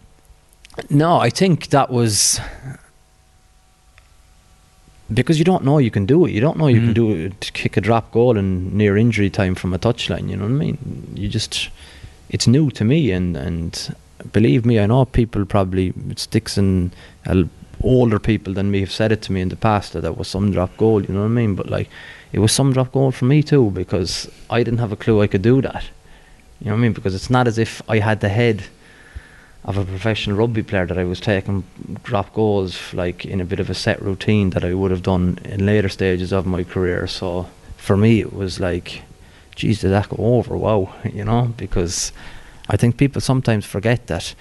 no, 0.90 1.18
I 1.18 1.30
think 1.30 1.68
that 1.68 1.90
was 1.90 2.40
because 5.12 5.38
you 5.38 5.44
don't 5.44 5.64
know 5.64 5.78
you 5.78 5.90
can 5.90 6.06
do 6.06 6.26
it. 6.26 6.32
You 6.32 6.40
don't 6.40 6.58
know 6.58 6.66
you 6.66 6.80
Mhm. 6.80 6.84
can 6.86 6.94
do 6.94 7.10
it 7.12 7.40
to 7.40 7.52
kick 7.52 7.76
a 7.76 7.80
drop 7.80 8.10
goal 8.12 8.36
in 8.36 8.76
near 8.76 8.96
injury 8.96 9.30
time 9.30 9.54
from 9.54 9.72
a 9.72 9.78
touchline. 9.78 10.28
You 10.28 10.36
know 10.36 10.44
what 10.44 10.50
I 10.52 10.54
mean? 10.54 11.12
You 11.14 11.28
just 11.28 11.68
it's 12.28 12.46
new 12.46 12.70
to 12.72 12.84
me, 12.84 13.12
and 13.12 13.36
and 13.36 13.94
believe 14.32 14.66
me, 14.66 14.80
I 14.80 14.86
know 14.86 15.04
people 15.04 15.44
probably 15.44 15.92
it 16.10 16.18
sticks 16.18 16.58
in 16.58 16.90
uh, 17.26 17.44
older 17.82 18.18
people 18.18 18.54
than 18.54 18.70
me 18.70 18.80
have 18.80 18.92
said 18.92 19.12
it 19.12 19.22
to 19.22 19.32
me 19.32 19.40
in 19.40 19.48
the 19.48 19.56
past 19.56 19.92
that 19.92 20.00
that 20.00 20.16
was 20.16 20.28
some 20.28 20.50
drop 20.52 20.76
goal. 20.76 21.02
You 21.02 21.14
know 21.14 21.20
what 21.20 21.26
I 21.26 21.28
mean? 21.28 21.54
But 21.54 21.68
like 21.68 21.88
it 22.32 22.38
was 22.38 22.52
some 22.52 22.72
drop 22.72 22.92
goal 22.92 23.10
for 23.10 23.24
me 23.24 23.42
too 23.42 23.70
because 23.70 24.30
I 24.50 24.62
didn't 24.62 24.78
have 24.78 24.92
a 24.92 24.96
clue 24.96 25.22
I 25.22 25.26
could 25.26 25.42
do 25.42 25.62
that. 25.62 25.84
You 26.60 26.66
know 26.66 26.72
what 26.72 26.78
I 26.78 26.82
mean? 26.82 26.92
Because 26.92 27.14
it's 27.14 27.30
not 27.30 27.46
as 27.46 27.58
if 27.58 27.82
I 27.88 27.98
had 27.98 28.20
the 28.20 28.28
head 28.28 28.64
of 29.64 29.76
a 29.76 29.84
professional 29.84 30.36
rugby 30.36 30.62
player 30.62 30.86
that 30.86 30.96
I 30.96 31.04
was 31.04 31.20
taking 31.20 31.64
drop 32.04 32.32
goals 32.32 32.94
like 32.94 33.26
in 33.26 33.40
a 33.40 33.44
bit 33.44 33.58
of 33.58 33.68
a 33.68 33.74
set 33.74 34.00
routine 34.00 34.50
that 34.50 34.64
I 34.64 34.74
would 34.74 34.92
have 34.92 35.02
done 35.02 35.38
in 35.44 35.66
later 35.66 35.88
stages 35.88 36.32
of 36.32 36.46
my 36.46 36.62
career. 36.62 37.06
So 37.08 37.48
for 37.76 37.96
me, 37.96 38.20
it 38.20 38.32
was 38.32 38.60
like, 38.60 39.02
geez, 39.56 39.80
did 39.80 39.90
that 39.90 40.08
go 40.08 40.16
over? 40.36 40.56
Wow, 40.56 40.94
you 41.04 41.24
know, 41.24 41.52
because 41.56 42.12
I 42.68 42.76
think 42.76 42.96
people 42.96 43.20
sometimes 43.20 43.64
forget 43.64 44.06
that, 44.06 44.34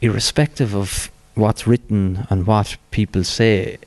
irrespective 0.00 0.74
of 0.76 1.10
what's 1.36 1.66
written 1.66 2.26
and 2.30 2.46
what 2.46 2.76
people 2.90 3.22
say, 3.24 3.78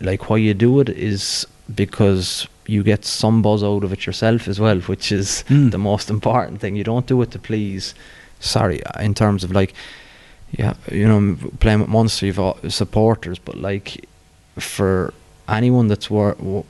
like 0.00 0.28
why 0.28 0.36
you 0.36 0.52
do 0.54 0.80
it 0.80 0.88
is 0.90 1.46
because 1.74 2.46
you 2.66 2.82
get 2.82 3.04
some 3.04 3.40
buzz 3.42 3.62
out 3.62 3.84
of 3.84 3.92
it 3.92 4.04
yourself 4.06 4.46
as 4.48 4.60
well, 4.60 4.78
which 4.92 5.10
is 5.12 5.44
Mm. 5.48 5.70
the 5.70 5.78
most 5.78 6.10
important 6.10 6.60
thing. 6.60 6.76
You 6.76 6.84
don't 6.84 7.06
do 7.06 7.22
it 7.22 7.30
to 7.32 7.38
please. 7.38 7.94
Sorry, 8.40 8.82
in 9.00 9.14
terms 9.14 9.44
of 9.44 9.50
like, 9.52 9.72
yeah, 10.52 10.74
you 10.92 11.06
know, 11.08 11.36
playing 11.60 11.80
with 11.80 11.88
Munster, 11.88 12.26
you've 12.26 12.36
got 12.36 12.70
supporters, 12.72 13.38
but 13.38 13.56
like, 13.56 14.06
for 14.58 15.12
anyone 15.48 15.88
that's 15.88 16.10
wor- 16.10 16.34
w- 16.34 16.64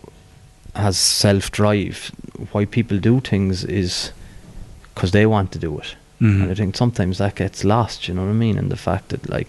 has 0.75 0.97
self 0.97 1.51
drive, 1.51 2.11
why 2.53 2.65
people 2.67 2.99
do 2.99 3.21
things 3.21 3.65
is 3.65 4.13
because 4.95 5.11
they 5.11 5.27
want 5.27 5.51
to 5.53 5.59
do 5.59 5.79
it. 5.79 5.97
Mhm. 6.21 6.43
And 6.43 6.51
I 6.51 6.55
think 6.55 6.77
sometimes 6.77 7.19
that 7.19 7.35
gets 7.37 7.65
lost, 7.65 8.07
you 8.09 8.15
know 8.15 8.23
what 8.25 8.31
I 8.31 8.35
mean? 8.35 8.57
And 8.59 8.71
the 8.71 8.77
fact 8.77 9.09
that, 9.09 9.29
like, 9.29 9.49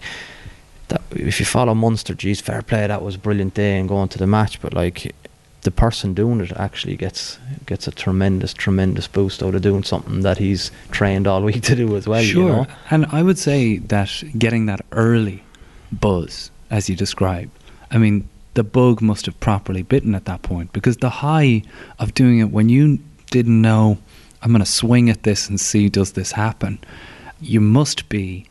that 0.88 1.02
if 1.10 1.40
you 1.40 1.46
follow 1.46 1.74
Munster, 1.74 2.14
geez, 2.14 2.40
fair 2.40 2.62
play, 2.62 2.86
that 2.86 3.02
was 3.02 3.16
a 3.16 3.18
brilliant 3.18 3.54
day 3.54 3.78
and 3.78 3.88
going 3.88 4.08
to 4.08 4.18
the 4.18 4.26
match, 4.26 4.60
but 4.60 4.74
like, 4.74 5.14
the 5.66 5.70
person 5.72 6.14
doing 6.14 6.40
it 6.40 6.52
actually 6.56 6.96
gets 6.96 7.40
gets 7.66 7.88
a 7.88 7.90
tremendous, 7.90 8.54
tremendous 8.54 9.08
boost 9.08 9.42
out 9.42 9.52
of 9.52 9.62
doing 9.62 9.82
something 9.82 10.20
that 10.20 10.38
he's 10.38 10.70
trained 10.92 11.26
all 11.26 11.42
week 11.50 11.60
to 11.60 11.74
do 11.74 11.96
as 11.96 12.06
well. 12.06 12.22
sure. 12.22 12.42
You 12.42 12.48
know? 12.48 12.66
And 12.88 13.06
I 13.06 13.22
would 13.24 13.36
say 13.36 13.78
that 13.78 14.22
getting 14.38 14.66
that 14.66 14.80
early 14.92 15.42
buzz, 15.90 16.52
as 16.70 16.88
you 16.88 16.94
describe, 16.94 17.50
I 17.90 17.98
mean, 17.98 18.28
the 18.54 18.62
bug 18.62 19.02
must 19.02 19.26
have 19.26 19.38
properly 19.40 19.82
bitten 19.82 20.14
at 20.14 20.24
that 20.26 20.42
point 20.42 20.72
because 20.72 20.98
the 20.98 21.10
high 21.10 21.62
of 21.98 22.14
doing 22.14 22.38
it 22.38 22.50
when 22.52 22.68
you 22.68 23.00
didn't 23.32 23.60
know, 23.60 23.98
I'm 24.42 24.52
going 24.52 24.60
to 24.60 24.70
swing 24.70 25.10
at 25.10 25.24
this 25.24 25.48
and 25.48 25.60
see 25.60 25.88
does 25.88 26.12
this 26.12 26.32
happen, 26.32 26.78
you 27.40 27.60
must 27.60 28.08
be 28.08 28.46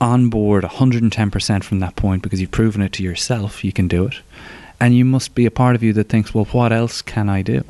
on 0.00 0.30
board 0.30 0.64
110% 0.64 1.64
from 1.64 1.80
that 1.80 1.96
point 1.96 2.22
because 2.22 2.40
you've 2.40 2.50
proven 2.50 2.82
it 2.82 2.92
to 2.94 3.02
yourself 3.02 3.64
you 3.64 3.72
can 3.72 3.86
do 3.88 4.06
it. 4.06 4.14
And 4.80 4.96
you 4.96 5.04
must 5.04 5.34
be 5.34 5.44
a 5.44 5.50
part 5.50 5.76
of 5.76 5.82
you 5.82 5.92
that 5.92 6.08
thinks, 6.08 6.34
well, 6.34 6.46
what 6.46 6.72
else 6.72 7.02
can 7.02 7.28
I 7.28 7.42
do? 7.42 7.64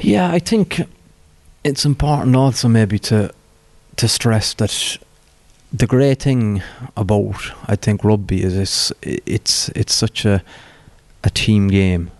Yeah, 0.00 0.30
I 0.30 0.38
think 0.38 0.80
it's 1.62 1.84
important 1.84 2.34
also 2.36 2.68
maybe 2.68 2.98
to 3.00 3.32
to 3.96 4.08
stress 4.08 4.54
that 4.54 4.98
the 5.72 5.86
great 5.86 6.22
thing 6.22 6.62
about 6.96 7.52
I 7.68 7.76
think 7.76 8.02
rugby 8.02 8.42
is 8.42 8.56
it's 8.56 8.92
it's 9.02 9.68
it's 9.70 9.94
such 9.94 10.24
a 10.24 10.42
a 11.22 11.30
team 11.30 11.68
game, 11.68 12.10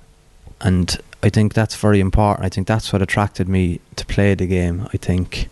and 0.61 0.97
I 1.23 1.31
think 1.31 1.53
that's 1.55 1.77
very 1.77 2.01
important. 2.01 2.47
I 2.47 2.49
think 2.49 2.67
that's 2.67 2.93
what 2.93 3.03
attracted 3.03 3.49
me 3.49 3.81
to 3.97 4.07
play 4.07 4.35
the 4.35 4.47
game. 4.47 4.89
I 4.93 4.97
think 4.97 5.49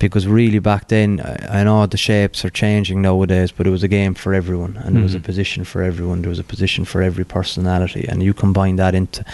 because 0.00 0.26
really 0.26 0.58
back 0.58 0.88
then 0.88 1.20
I, 1.20 1.60
I 1.60 1.64
know 1.64 1.86
the 1.86 1.96
shapes 1.96 2.44
are 2.44 2.50
changing 2.50 3.00
nowadays, 3.02 3.52
but 3.52 3.66
it 3.68 3.70
was 3.70 3.84
a 3.84 3.88
game 3.88 4.14
for 4.14 4.34
everyone, 4.34 4.76
and 4.78 4.96
there 4.96 5.02
was 5.04 5.14
a 5.14 5.18
Mhm. 5.20 5.24
position 5.24 5.64
for 5.64 5.82
everyone. 5.82 6.22
There 6.22 6.30
was 6.30 6.40
a 6.40 6.44
position 6.44 6.84
for 6.84 7.00
every 7.02 7.24
personality, 7.24 8.06
and 8.08 8.20
you 8.22 8.34
combine 8.34 8.76
that 8.76 8.94
into 8.94 9.24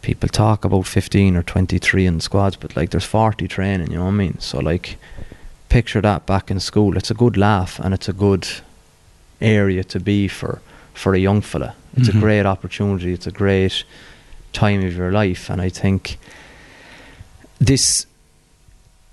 people 0.00 0.28
talk 0.28 0.64
about 0.64 0.86
15 0.86 1.36
or 1.36 1.42
23 1.42 2.06
in 2.06 2.20
squads, 2.20 2.56
but 2.56 2.74
like 2.76 2.90
there's 2.90 3.04
40 3.04 3.46
training, 3.48 3.90
you 3.90 3.98
know 3.98 4.04
what 4.04 4.10
I 4.12 4.24
mean? 4.24 4.36
So 4.38 4.58
like, 4.60 4.96
picture 5.68 6.00
that 6.00 6.24
back 6.24 6.50
in 6.50 6.60
school. 6.60 6.96
It's 6.96 7.10
a 7.10 7.14
good 7.14 7.36
laugh 7.36 7.78
and 7.80 7.92
it's 7.92 8.08
a 8.08 8.12
good 8.14 8.46
area 9.40 9.84
to 9.84 10.00
be 10.00 10.28
for 10.28 10.60
for 10.94 11.14
a 11.14 11.18
young 11.18 11.40
fella. 11.42 11.74
It's 11.96 12.08
Mhm. 12.08 12.16
a 12.16 12.20
great 12.20 12.46
opportunity. 12.46 13.12
It's 13.12 13.26
a 13.26 13.30
great 13.32 13.84
time 14.52 14.82
of 14.86 14.96
your 14.96 15.12
life, 15.12 15.50
and 15.52 15.60
I 15.60 15.68
think 15.70 16.18
this 17.60 18.06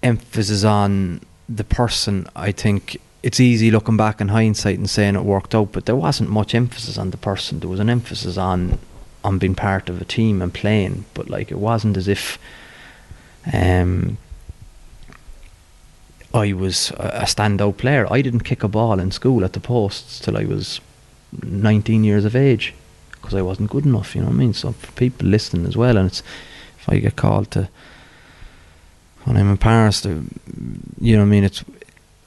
emphasis 0.06 0.64
on 0.64 1.20
the 1.50 1.64
person. 1.64 2.28
I 2.36 2.52
think 2.52 3.02
it's 3.24 3.40
easy 3.40 3.72
looking 3.72 3.98
back 3.98 4.22
in 4.22 4.30
hindsight 4.30 4.78
and 4.78 4.90
saying 4.90 5.16
it 5.16 5.24
worked 5.24 5.56
out, 5.56 5.72
but 5.72 5.88
there 5.88 5.96
wasn't 5.96 6.30
much 6.30 6.54
emphasis 6.54 6.98
on 6.98 7.10
the 7.10 7.18
person. 7.18 7.60
There 7.60 7.70
was 7.70 7.80
an 7.80 7.90
emphasis 7.90 8.38
on 8.38 8.80
on 9.24 9.40
being 9.40 9.56
part 9.56 9.90
of 9.90 10.00
a 10.00 10.06
team 10.06 10.40
and 10.40 10.54
playing, 10.54 11.04
but 11.16 11.28
like 11.30 11.52
it 11.52 11.58
wasn't 11.58 11.98
as 11.98 12.08
if 12.08 12.38
um, 13.52 14.20
I 16.32 16.54
was 16.54 16.92
a 16.92 17.26
standout 17.26 17.78
player. 17.78 18.06
I 18.14 18.22
didn't 18.22 18.42
kick 18.42 18.62
a 18.62 18.68
ball 18.68 19.00
in 19.00 19.10
school 19.10 19.44
at 19.44 19.54
the 19.54 19.60
posts 19.60 20.20
till 20.20 20.38
I 20.38 20.46
was 20.46 20.80
19 21.42 22.04
years 22.04 22.24
of 22.24 22.36
age 22.36 22.76
because 23.10 23.34
I 23.34 23.42
wasn't 23.42 23.72
good 23.72 23.86
enough. 23.86 24.14
You 24.14 24.22
know 24.22 24.28
what 24.28 24.36
I 24.36 24.38
mean? 24.38 24.54
So 24.54 24.74
for 24.74 24.92
people 24.92 25.28
listening 25.28 25.66
as 25.66 25.76
well, 25.76 25.98
and 25.98 26.08
it's 26.08 26.22
if 26.78 26.88
I 26.88 27.00
get 27.00 27.16
called 27.16 27.50
to 27.52 27.70
when 29.26 29.38
I'm 29.38 29.50
in 29.50 29.58
Paris, 29.58 30.02
to, 30.02 30.24
you 31.00 31.18
know 31.18 31.24
I 31.24 31.26
mean? 31.26 31.44
It's 31.44 31.64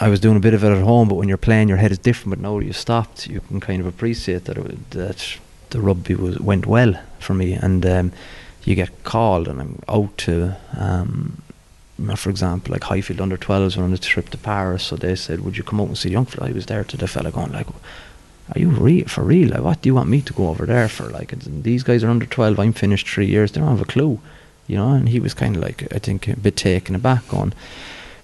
I 0.01 0.09
was 0.09 0.21
doing 0.21 0.37
a 0.37 0.41
bit 0.41 0.55
of 0.55 0.63
it 0.63 0.71
at 0.71 0.83
home, 0.83 1.09
but 1.09 1.17
when 1.17 1.29
you're 1.29 1.37
playing, 1.37 1.69
your 1.69 1.79
head 1.79 1.91
is 1.91 1.99
different. 1.99 2.31
But 2.31 2.41
now 2.41 2.59
you 2.61 2.73
stopped, 2.73 3.27
you 3.27 3.41
can 3.41 3.59
kind 3.59 3.81
of 3.81 3.87
appreciate 3.87 4.45
that 4.45 4.57
it, 4.57 4.91
that 4.91 5.39
the 5.71 5.81
rugby 5.81 6.15
was 6.15 6.39
went 6.39 6.67
well 6.67 6.95
for 7.19 7.35
me, 7.35 7.55
and 7.55 7.85
um, 7.85 8.13
you 8.65 8.75
get 8.75 9.05
called 9.05 9.49
and 9.49 9.61
I'm 9.61 9.83
out 9.89 10.17
to, 10.19 10.57
um, 10.77 11.43
for 12.15 12.31
example, 12.31 12.73
like 12.73 12.85
Highfield 12.85 13.21
under 13.21 13.37
12s 13.37 13.77
were 13.77 13.83
on 13.83 13.93
a 13.93 13.99
trip 13.99 14.29
to 14.31 14.39
Paris, 14.39 14.85
so 14.85 14.97
they 14.97 15.17
said, 15.17 15.41
"Would 15.41 15.57
you 15.57 15.65
come 15.65 15.81
out 15.81 15.89
and 15.89 15.99
see 15.99 16.11
the 16.11 16.15
young 16.15 16.27
fella?" 16.27 16.51
I 16.51 16.53
was 16.53 16.67
there 16.67 16.85
to 16.85 16.97
the 16.97 17.09
fella 17.09 17.33
going 17.33 17.53
like, 17.53 17.69
"Are 17.69 18.61
you 18.61 18.71
real 18.71 19.07
for 19.07 19.25
real? 19.25 19.49
Like, 19.49 19.63
what 19.63 19.83
do 19.83 19.89
you 19.89 19.97
want 19.97 20.09
me 20.09 20.21
to 20.23 20.33
go 20.33 20.49
over 20.49 20.65
there 20.65 20.89
for? 20.89 21.11
Like, 21.11 21.31
these 21.41 21.83
guys 21.83 22.05
are 22.05 22.11
under 22.11 22.27
12. 22.27 22.61
I'm 22.61 22.73
finished 22.73 23.09
three 23.09 23.27
years. 23.27 23.51
They 23.51 23.61
don't 23.61 23.71
have 23.71 23.81
a 23.81 23.85
clue, 23.85 24.21
you 24.69 24.77
know." 24.77 24.91
And 24.93 25.09
he 25.09 25.19
was 25.19 25.35
kind 25.35 25.57
of 25.57 25.63
like, 25.63 25.93
I 25.93 25.99
think, 25.99 26.29
a 26.29 26.37
bit 26.37 26.57
taken 26.57 26.95
aback 26.95 27.35
on. 27.35 27.53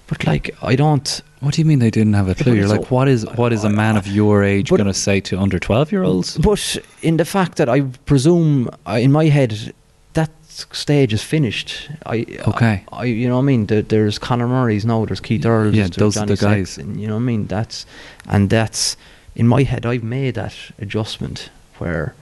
But 0.07 0.25
like, 0.25 0.55
I 0.61 0.75
don't. 0.75 1.21
What 1.41 1.55
do 1.55 1.61
you 1.61 1.65
mean 1.65 1.79
they 1.79 1.91
didn't 1.91 2.13
have 2.13 2.29
a 2.29 2.35
clue? 2.35 2.53
You're 2.53 2.67
like, 2.67 2.89
what 2.91 3.07
is 3.07 3.25
what 3.35 3.51
is 3.51 3.63
a 3.63 3.69
man 3.69 3.97
of 3.97 4.07
your 4.07 4.43
age 4.43 4.69
going 4.69 4.85
to 4.85 4.93
say 4.93 5.19
to 5.21 5.37
under 5.39 5.59
twelve 5.59 5.91
year 5.91 6.03
olds? 6.03 6.37
But 6.37 6.77
in 7.01 7.17
the 7.17 7.25
fact 7.25 7.57
that 7.57 7.67
I 7.69 7.81
presume, 8.05 8.69
uh, 8.87 8.93
in 9.01 9.11
my 9.11 9.25
head, 9.25 9.73
that 10.13 10.29
stage 10.47 11.11
is 11.11 11.23
finished. 11.23 11.89
I 12.05 12.25
Okay. 12.47 12.83
I, 12.91 13.01
I- 13.01 13.03
you 13.05 13.27
know 13.27 13.35
what 13.37 13.41
I 13.43 13.45
mean. 13.45 13.65
There, 13.65 13.81
there's 13.81 14.17
Conor 14.19 14.47
Murray's 14.47 14.85
now. 14.85 15.05
There's 15.05 15.19
Keith 15.19 15.45
Earls. 15.45 15.73
Yeah, 15.75 15.83
there's 15.83 15.95
those 15.97 16.17
are 16.17 16.21
Johnny 16.21 16.35
the 16.35 16.41
guys. 16.45 16.69
Sexton, 16.69 16.99
you 16.99 17.07
know 17.07 17.15
what 17.15 17.21
I 17.21 17.31
mean. 17.31 17.47
That's 17.47 17.85
and 18.27 18.49
that's 18.49 18.95
in 19.35 19.47
my 19.47 19.63
head. 19.63 19.85
I've 19.87 20.03
made 20.03 20.35
that 20.35 20.55
adjustment 20.79 21.49
where 21.79 22.13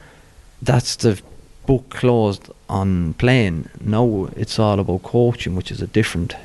that's 0.61 0.95
the 0.95 1.21
book 1.65 1.89
closed 1.89 2.49
on 2.69 3.13
playing. 3.15 3.69
Now 3.81 4.29
it's 4.35 4.59
all 4.59 4.79
about 4.79 5.03
coaching, 5.03 5.55
which 5.55 5.71
is 5.71 5.81
a 5.81 5.87
different 5.87 6.35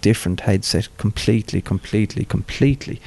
different 0.00 0.40
headset 0.40 0.88
completely, 0.96 1.60
completely, 1.60 2.24
completely. 2.24 3.00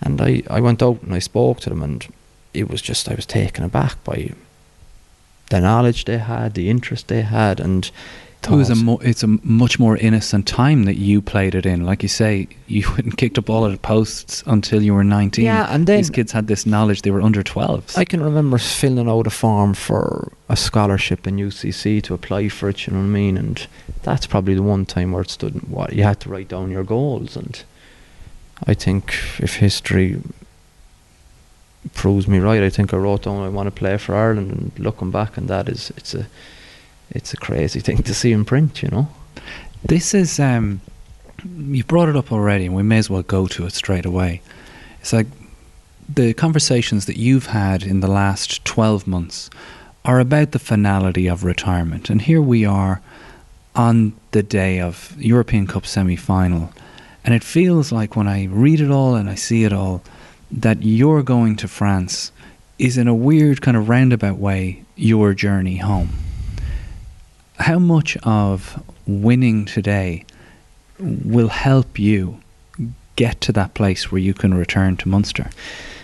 And 0.00 0.20
I, 0.20 0.42
I 0.48 0.60
went 0.60 0.82
out 0.82 1.02
and 1.02 1.14
I 1.14 1.18
spoke 1.18 1.60
to 1.60 1.70
them, 1.70 1.82
and 1.82 2.06
it 2.54 2.68
was 2.68 2.82
just 2.82 3.08
I 3.08 3.14
was 3.14 3.26
taken 3.26 3.64
aback 3.64 4.02
by 4.04 4.30
the 5.50 5.60
knowledge 5.60 6.04
they 6.04 6.18
had, 6.18 6.54
the 6.54 6.70
interest 6.70 7.08
they 7.08 7.22
had, 7.22 7.60
and 7.60 7.90
It 8.44 8.50
was 8.50 8.70
a 8.70 8.74
mo- 8.74 8.98
it's 9.02 9.22
a 9.22 9.28
much 9.42 9.78
more 9.78 9.96
innocent 9.96 10.46
time 10.48 10.84
that 10.84 10.96
you 10.96 11.22
played 11.22 11.54
it 11.54 11.64
in. 11.64 11.86
Like 11.86 12.02
you 12.02 12.08
say, 12.08 12.48
you 12.66 12.82
hadn't 12.82 13.16
kicked 13.16 13.38
up 13.38 13.48
all 13.48 13.64
of 13.64 13.72
the 13.72 13.78
posts 13.78 14.42
until 14.46 14.82
you 14.82 14.94
were 14.94 15.04
19. 15.04 15.44
Yeah, 15.44 15.66
and 15.70 15.86
then- 15.86 15.98
these 15.98 16.10
kids 16.10 16.32
had 16.32 16.46
this 16.48 16.66
knowledge. 16.66 17.02
They 17.02 17.10
were 17.10 17.22
under 17.22 17.42
12s. 17.42 17.96
I 17.96 18.04
can 18.04 18.22
remember 18.22 18.58
filling 18.58 19.08
out 19.08 19.26
a 19.26 19.30
form 19.30 19.74
for 19.74 20.32
a 20.48 20.56
scholarship 20.56 21.26
in 21.26 21.36
UCC 21.36 22.02
to 22.02 22.14
apply 22.14 22.48
for 22.48 22.68
it. 22.68 22.86
You 22.86 22.94
know 22.94 22.98
what 23.00 23.06
I 23.06 23.08
mean? 23.08 23.36
And 23.38 23.66
that's 24.02 24.26
probably 24.26 24.54
the 24.54 24.62
one 24.62 24.86
time 24.86 25.12
where 25.12 25.22
it 25.22 25.30
stood. 25.30 25.68
What 25.68 25.92
you 25.92 26.02
had 26.02 26.18
to 26.20 26.28
write 26.28 26.48
down 26.48 26.70
your 26.70 26.84
goals, 26.84 27.36
and 27.36 27.62
I 28.66 28.74
think 28.74 29.14
if 29.38 29.56
history 29.56 30.20
proves 31.94 32.28
me 32.28 32.38
right, 32.38 32.62
I 32.62 32.70
think 32.70 32.92
I 32.94 32.96
wrote 32.96 33.22
down 33.22 33.42
I 33.44 33.48
want 33.48 33.66
to 33.66 33.70
play 33.72 33.96
for 33.98 34.14
Ireland. 34.14 34.50
And 34.50 34.84
looking 34.84 35.10
back 35.10 35.36
on 35.38 35.46
that, 35.46 35.68
is 35.68 35.92
it's 35.96 36.14
a 36.14 36.26
it's 37.14 37.32
a 37.32 37.36
crazy 37.36 37.80
thing 37.80 38.02
to 38.02 38.14
see 38.14 38.32
in 38.32 38.44
print. 38.44 38.82
You 38.82 38.88
know. 38.88 39.08
This 39.84 40.14
is 40.14 40.38
um, 40.38 40.80
you 41.44 41.84
brought 41.84 42.08
it 42.08 42.16
up 42.16 42.32
already, 42.32 42.66
and 42.66 42.74
we 42.74 42.82
may 42.82 42.98
as 42.98 43.10
well 43.10 43.22
go 43.22 43.46
to 43.48 43.66
it 43.66 43.72
straight 43.72 44.06
away. 44.06 44.42
It's 45.00 45.12
like 45.12 45.26
the 46.08 46.34
conversations 46.34 47.06
that 47.06 47.16
you've 47.16 47.46
had 47.46 47.82
in 47.82 48.00
the 48.00 48.08
last 48.08 48.64
twelve 48.64 49.06
months 49.06 49.50
are 50.04 50.20
about 50.20 50.52
the 50.52 50.58
finality 50.58 51.28
of 51.28 51.44
retirement, 51.44 52.10
and 52.10 52.22
here 52.22 52.42
we 52.42 52.64
are 52.64 53.00
on 53.74 54.12
the 54.32 54.42
day 54.42 54.80
of 54.80 55.16
European 55.18 55.66
Cup 55.66 55.86
semi-final, 55.86 56.72
and 57.24 57.34
it 57.34 57.44
feels 57.44 57.92
like 57.92 58.16
when 58.16 58.28
I 58.28 58.46
read 58.46 58.80
it 58.80 58.90
all 58.90 59.14
and 59.14 59.30
I 59.30 59.34
see 59.34 59.64
it 59.64 59.72
all, 59.72 60.02
that 60.50 60.82
you're 60.82 61.22
going 61.22 61.56
to 61.56 61.68
France 61.68 62.32
is 62.78 62.98
in 62.98 63.08
a 63.08 63.14
weird 63.14 63.62
kind 63.62 63.76
of 63.76 63.88
roundabout 63.88 64.38
way 64.38 64.82
your 64.96 65.34
journey 65.34 65.76
home 65.76 66.10
how 67.62 67.78
much 67.78 68.16
of 68.22 68.82
winning 69.06 69.64
today 69.64 70.24
will 70.98 71.48
help 71.48 71.98
you 71.98 72.40
get 73.16 73.40
to 73.40 73.52
that 73.52 73.74
place 73.74 74.10
where 74.10 74.20
you 74.20 74.34
can 74.34 74.54
return 74.54 74.96
to 74.96 75.08
Munster? 75.08 75.50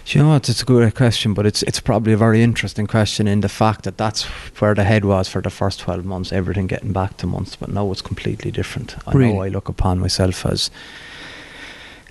Do 0.04 0.18
you 0.18 0.24
know 0.24 0.30
what? 0.30 0.48
It's 0.48 0.62
a 0.62 0.64
good 0.64 0.94
question, 0.94 1.35
but 1.35 1.44
it's 1.44 1.62
it's 1.64 1.80
probably 1.80 2.14
a 2.14 2.16
very 2.16 2.42
interesting 2.42 2.87
question 2.87 3.28
in 3.28 3.40
the 3.40 3.48
fact 3.48 3.83
that 3.83 3.98
that's 3.98 4.24
where 4.61 4.74
the 4.74 4.85
head 4.85 5.04
was 5.04 5.28
for 5.28 5.42
the 5.42 5.50
first 5.50 5.80
twelve 5.80 6.04
months, 6.04 6.33
everything 6.33 6.66
getting 6.66 6.92
back 6.92 7.16
to 7.18 7.26
Munster, 7.26 7.59
But 7.61 7.70
now 7.74 7.92
it's 7.92 8.02
completely 8.02 8.50
different. 8.50 8.96
I 9.06 9.12
know 9.12 9.42
I 9.42 9.48
look 9.48 9.68
upon 9.68 9.98
myself 9.98 10.46
as 10.46 10.70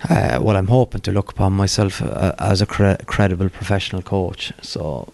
uh, 0.08 0.38
well. 0.40 0.56
I'm 0.56 0.68
hoping 0.68 1.00
to 1.00 1.12
look 1.12 1.32
upon 1.32 1.52
myself 1.54 2.00
uh, 2.00 2.34
as 2.38 2.62
a 2.62 2.66
cre- 2.66 3.02
credible 3.06 3.48
professional 3.48 4.02
coach. 4.02 4.52
So 4.62 5.12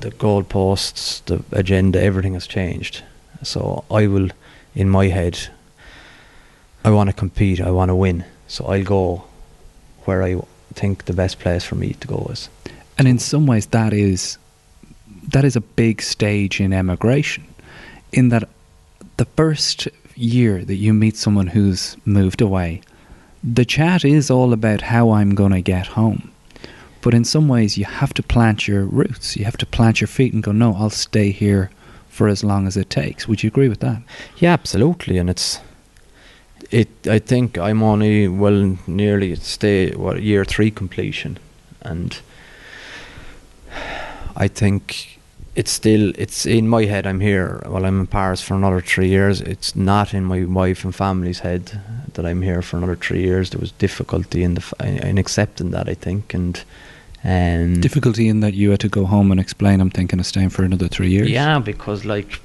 the 0.00 0.12
goalposts, 0.12 1.24
the 1.24 1.42
agenda, 1.50 2.00
everything 2.00 2.34
has 2.34 2.46
changed. 2.46 3.02
So 3.42 3.84
I 3.90 4.06
will, 4.06 4.28
in 4.74 4.88
my 4.88 5.06
head, 5.08 5.38
I 6.84 6.90
want 6.90 7.10
to 7.10 7.14
compete. 7.14 7.60
I 7.60 7.70
want 7.70 7.88
to 7.90 7.94
win. 7.94 8.24
So 8.48 8.66
I'll 8.66 8.84
go 8.84 9.24
where 10.04 10.22
I 10.22 10.40
think 10.74 11.04
the 11.04 11.12
best 11.12 11.38
place 11.38 11.64
for 11.64 11.74
me 11.74 11.94
to 11.94 12.08
go 12.08 12.28
is. 12.30 12.48
And 12.98 13.08
in 13.08 13.18
some 13.18 13.46
ways, 13.46 13.66
that 13.66 13.92
is 13.92 14.38
that 15.28 15.44
is 15.44 15.56
a 15.56 15.60
big 15.60 16.02
stage 16.02 16.60
in 16.60 16.72
emigration. 16.72 17.44
In 18.12 18.28
that, 18.30 18.48
the 19.16 19.24
first 19.24 19.88
year 20.16 20.64
that 20.64 20.74
you 20.74 20.92
meet 20.92 21.16
someone 21.16 21.46
who's 21.46 21.96
moved 22.04 22.40
away, 22.40 22.82
the 23.42 23.64
chat 23.64 24.04
is 24.04 24.30
all 24.30 24.52
about 24.52 24.80
how 24.80 25.10
I'm 25.10 25.34
going 25.34 25.52
to 25.52 25.62
get 25.62 25.86
home. 25.86 26.30
But 27.00 27.14
in 27.14 27.24
some 27.24 27.48
ways, 27.48 27.78
you 27.78 27.84
have 27.84 28.14
to 28.14 28.22
plant 28.22 28.68
your 28.68 28.84
roots. 28.84 29.36
You 29.36 29.44
have 29.44 29.56
to 29.58 29.66
plant 29.66 30.00
your 30.00 30.08
feet 30.08 30.32
and 30.32 30.42
go, 30.42 30.52
no, 30.52 30.74
I'll 30.74 30.90
stay 30.90 31.30
here 31.30 31.70
for 32.12 32.28
as 32.28 32.44
long 32.44 32.66
as 32.66 32.76
it 32.76 32.90
takes. 32.90 33.26
Would 33.26 33.42
you 33.42 33.48
agree 33.48 33.70
with 33.70 33.80
that? 33.80 34.02
Yeah, 34.36 34.52
absolutely, 34.52 35.16
and 35.16 35.30
it's 35.30 35.60
it. 36.70 36.90
I 37.06 37.18
think 37.18 37.56
I'm 37.56 37.82
only 37.82 38.28
well 38.28 38.76
nearly 38.86 39.34
stay 39.36 39.92
what 39.92 40.22
year 40.22 40.44
three 40.44 40.70
completion, 40.70 41.38
and 41.80 42.20
I 44.36 44.46
think 44.46 45.18
it's 45.54 45.70
still 45.70 46.12
it's 46.18 46.44
in 46.44 46.68
my 46.68 46.84
head. 46.84 47.06
I'm 47.06 47.20
here. 47.20 47.62
Well, 47.66 47.86
I'm 47.86 48.00
in 48.00 48.06
Paris 48.06 48.42
for 48.42 48.54
another 48.54 48.82
three 48.82 49.08
years. 49.08 49.40
It's 49.40 49.74
not 49.74 50.12
in 50.12 50.24
my 50.24 50.44
wife 50.44 50.84
and 50.84 50.94
family's 50.94 51.40
head 51.40 51.80
that 52.12 52.26
I'm 52.26 52.42
here 52.42 52.60
for 52.60 52.76
another 52.76 52.96
three 52.96 53.22
years. 53.22 53.50
There 53.50 53.60
was 53.60 53.72
difficulty 53.72 54.42
in 54.42 54.54
the 54.54 54.74
in 54.80 55.16
accepting 55.16 55.70
that. 55.70 55.88
I 55.88 55.94
think, 55.94 56.34
and 56.34 56.62
um, 57.24 57.80
Difficulty 57.80 58.28
in 58.28 58.40
that 58.40 58.54
you 58.54 58.70
had 58.70 58.80
to 58.80 58.88
go 58.88 59.06
home 59.06 59.30
and 59.30 59.40
explain, 59.40 59.80
I'm 59.80 59.90
thinking 59.90 60.18
of 60.18 60.26
staying 60.26 60.50
for 60.50 60.64
another 60.64 60.88
three 60.88 61.10
years. 61.10 61.30
Yeah, 61.30 61.58
because 61.60 62.04
like 62.04 62.40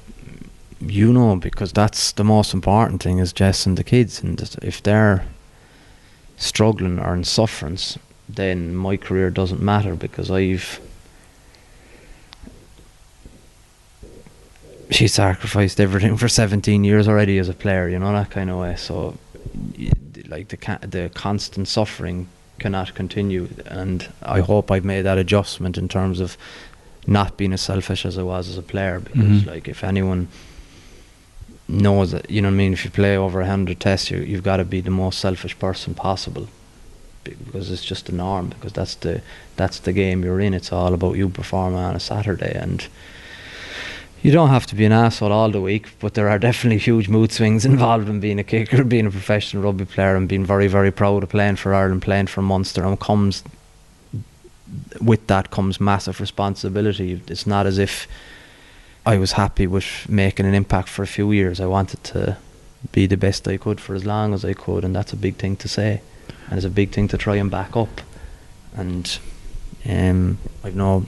you 0.79 1.11
know, 1.11 1.35
because 1.35 1.73
that's 1.73 2.11
the 2.11 2.23
most 2.23 2.53
important 2.53 3.01
thing 3.01 3.17
is 3.17 3.33
Jess 3.33 3.65
and 3.65 3.77
the 3.77 3.83
kids, 3.83 4.21
and 4.21 4.39
if 4.61 4.83
they're 4.83 5.25
struggling 6.37 6.99
or 6.99 7.15
in 7.15 7.23
sufferance, 7.23 7.97
then 8.29 8.75
my 8.75 8.97
career 8.97 9.31
doesn't 9.31 9.61
matter 9.61 9.95
because 9.95 10.29
I've 10.29 10.79
she 14.89 15.07
sacrificed 15.07 15.79
everything 15.79 16.15
for 16.15 16.29
17 16.29 16.83
years 16.83 17.07
already 17.07 17.39
as 17.39 17.49
a 17.49 17.53
player, 17.53 17.89
you 17.89 17.99
know 17.99 18.13
that 18.13 18.29
kind 18.29 18.49
of 18.49 18.57
way. 18.57 18.75
So, 18.75 19.17
like 20.27 20.49
the 20.49 20.87
the 20.87 21.09
constant 21.13 21.67
suffering 21.67 22.27
cannot 22.59 22.93
continue, 22.95 23.47
and 23.65 24.07
I 24.21 24.39
hope 24.41 24.71
I've 24.71 24.85
made 24.85 25.03
that 25.03 25.17
adjustment 25.17 25.77
in 25.77 25.87
terms 25.87 26.19
of 26.19 26.37
not 27.05 27.37
being 27.37 27.53
as 27.53 27.61
selfish 27.61 28.05
as 28.05 28.17
I 28.17 28.23
was 28.23 28.49
as 28.49 28.57
a 28.57 28.61
player. 28.61 28.99
Because 28.99 29.43
Mhm. 29.43 29.47
like 29.47 29.67
if 29.67 29.83
anyone 29.83 30.27
knows 31.67 32.11
that, 32.11 32.29
you 32.29 32.41
know 32.41 32.49
what 32.49 32.53
I 32.53 32.57
mean. 32.57 32.73
If 32.73 32.85
you 32.85 32.91
play 32.91 33.15
over 33.17 33.41
a 33.41 33.47
hundred 33.47 33.79
tests, 33.79 34.09
you, 34.11 34.19
you've 34.19 34.43
got 34.43 34.57
to 34.57 34.65
be 34.65 34.81
the 34.81 34.89
most 34.91 35.19
selfish 35.19 35.57
person 35.59 35.93
possible, 35.93 36.47
because 37.23 37.71
it's 37.71 37.83
just 37.85 38.05
the 38.05 38.13
norm. 38.13 38.49
Because 38.49 38.73
that's 38.73 38.95
the 38.95 39.21
that's 39.55 39.79
the 39.79 39.93
game 39.93 40.23
you're 40.23 40.39
in. 40.39 40.53
It's 40.53 40.71
all 40.71 40.93
about 40.93 41.17
you 41.17 41.29
performing 41.29 41.79
on 41.79 41.95
a 41.95 41.99
Saturday 41.99 42.53
and. 42.55 42.87
You 44.27 44.33
don't 44.33 44.49
have 44.49 44.65
to 44.65 44.75
be 44.75 44.83
an 44.83 44.91
asshole 44.91 45.31
all 45.31 45.51
the 45.51 45.61
week, 45.61 45.87
but 45.99 46.13
there 46.13 46.27
are 46.27 46.37
definitely 46.37 46.79
huge 46.79 47.07
mood 47.07 47.31
swings 47.31 47.63
involved 47.73 48.09
in 48.09 48.19
being 48.19 48.39
a 48.39 48.43
kicker, 48.43 48.83
being 48.83 49.05
a 49.05 49.09
professional 49.09 49.63
rugby 49.63 49.85
player, 49.85 50.17
and 50.17 50.27
being 50.27 50.43
very, 50.43 50.67
very 50.67 50.91
proud 50.91 51.23
of 51.23 51.29
playing 51.29 51.55
for 51.55 51.73
Ireland, 51.73 52.01
playing 52.01 52.27
for 52.27 52.41
Munster. 52.41 52.83
And 52.83 52.99
comes 52.99 53.41
with 54.99 55.25
that 55.27 55.49
comes 55.49 55.79
massive 55.79 56.19
responsibility. 56.19 57.21
It's 57.29 57.47
not 57.47 57.65
as 57.65 57.77
if 57.77 58.05
I 59.05 59.17
was 59.17 59.31
happy 59.31 59.65
with 59.65 60.09
making 60.09 60.45
an 60.45 60.53
impact 60.53 60.89
for 60.89 61.03
a 61.03 61.07
few 61.07 61.31
years. 61.31 61.61
I 61.61 61.67
wanted 61.67 62.03
to 62.03 62.35
be 62.91 63.07
the 63.07 63.15
best 63.15 63.47
I 63.47 63.55
could 63.55 63.79
for 63.79 63.95
as 63.95 64.03
long 64.03 64.33
as 64.33 64.43
I 64.43 64.51
could, 64.51 64.83
and 64.83 64.93
that's 64.93 65.13
a 65.13 65.15
big 65.15 65.37
thing 65.37 65.55
to 65.55 65.69
say, 65.69 66.01
and 66.49 66.57
it's 66.57 66.65
a 66.65 66.69
big 66.69 66.91
thing 66.91 67.07
to 67.07 67.17
try 67.17 67.37
and 67.37 67.49
back 67.49 67.77
up. 67.77 68.01
And 68.75 69.19
um, 69.87 70.37
I've 70.65 70.75
no 70.75 71.05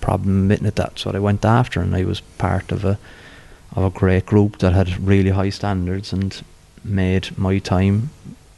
problem 0.00 0.42
admitting 0.42 0.66
it. 0.66 0.76
That's 0.76 1.04
what 1.04 1.14
I 1.14 1.20
went 1.20 1.44
after, 1.44 1.80
and 1.80 1.94
I 1.94 2.04
was 2.04 2.20
part 2.20 2.72
of 2.72 2.84
a 2.84 2.98
of 3.76 3.84
a 3.84 3.98
great 3.98 4.26
group 4.26 4.58
that 4.58 4.72
had 4.72 4.98
really 4.98 5.30
high 5.30 5.50
standards 5.50 6.12
and 6.12 6.42
made 6.82 7.36
my 7.38 7.58
time 7.58 8.10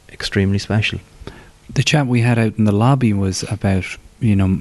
extremely 0.09 0.57
special. 0.57 0.99
The 1.71 1.83
chat 1.83 2.07
we 2.07 2.21
had 2.21 2.39
out 2.39 2.57
in 2.57 2.65
the 2.65 2.71
lobby 2.71 3.13
was 3.13 3.43
about, 3.51 3.85
you 4.19 4.35
know, 4.35 4.57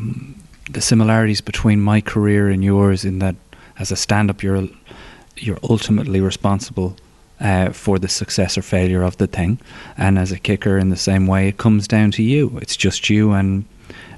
the 0.71 0.81
similarities 0.81 1.41
between 1.41 1.81
my 1.81 2.01
career 2.01 2.49
and 2.49 2.63
yours 2.63 3.05
in 3.05 3.19
that 3.21 3.37
as 3.79 3.91
a 3.91 3.97
stand 3.97 4.31
up, 4.31 4.43
you're 4.43 4.69
you're 5.37 5.59
ultimately 5.63 6.21
responsible 6.21 6.97
uh, 7.41 7.71
for 7.71 7.99
the 7.99 8.09
success 8.09 8.57
or 8.57 8.63
failure 8.63 9.03
of 9.03 9.17
the 9.17 9.27
thing. 9.27 9.59
And 9.97 10.19
as 10.19 10.31
a 10.31 10.39
kicker, 10.39 10.79
in 10.79 10.91
the 10.91 10.97
same 10.97 11.27
way, 11.27 11.49
it 11.49 11.57
comes 11.57 11.89
down 11.89 12.11
to 12.13 12.23
you. 12.23 12.59
It's 12.63 12.77
just 12.77 13.11
you 13.11 13.33
and 13.33 13.65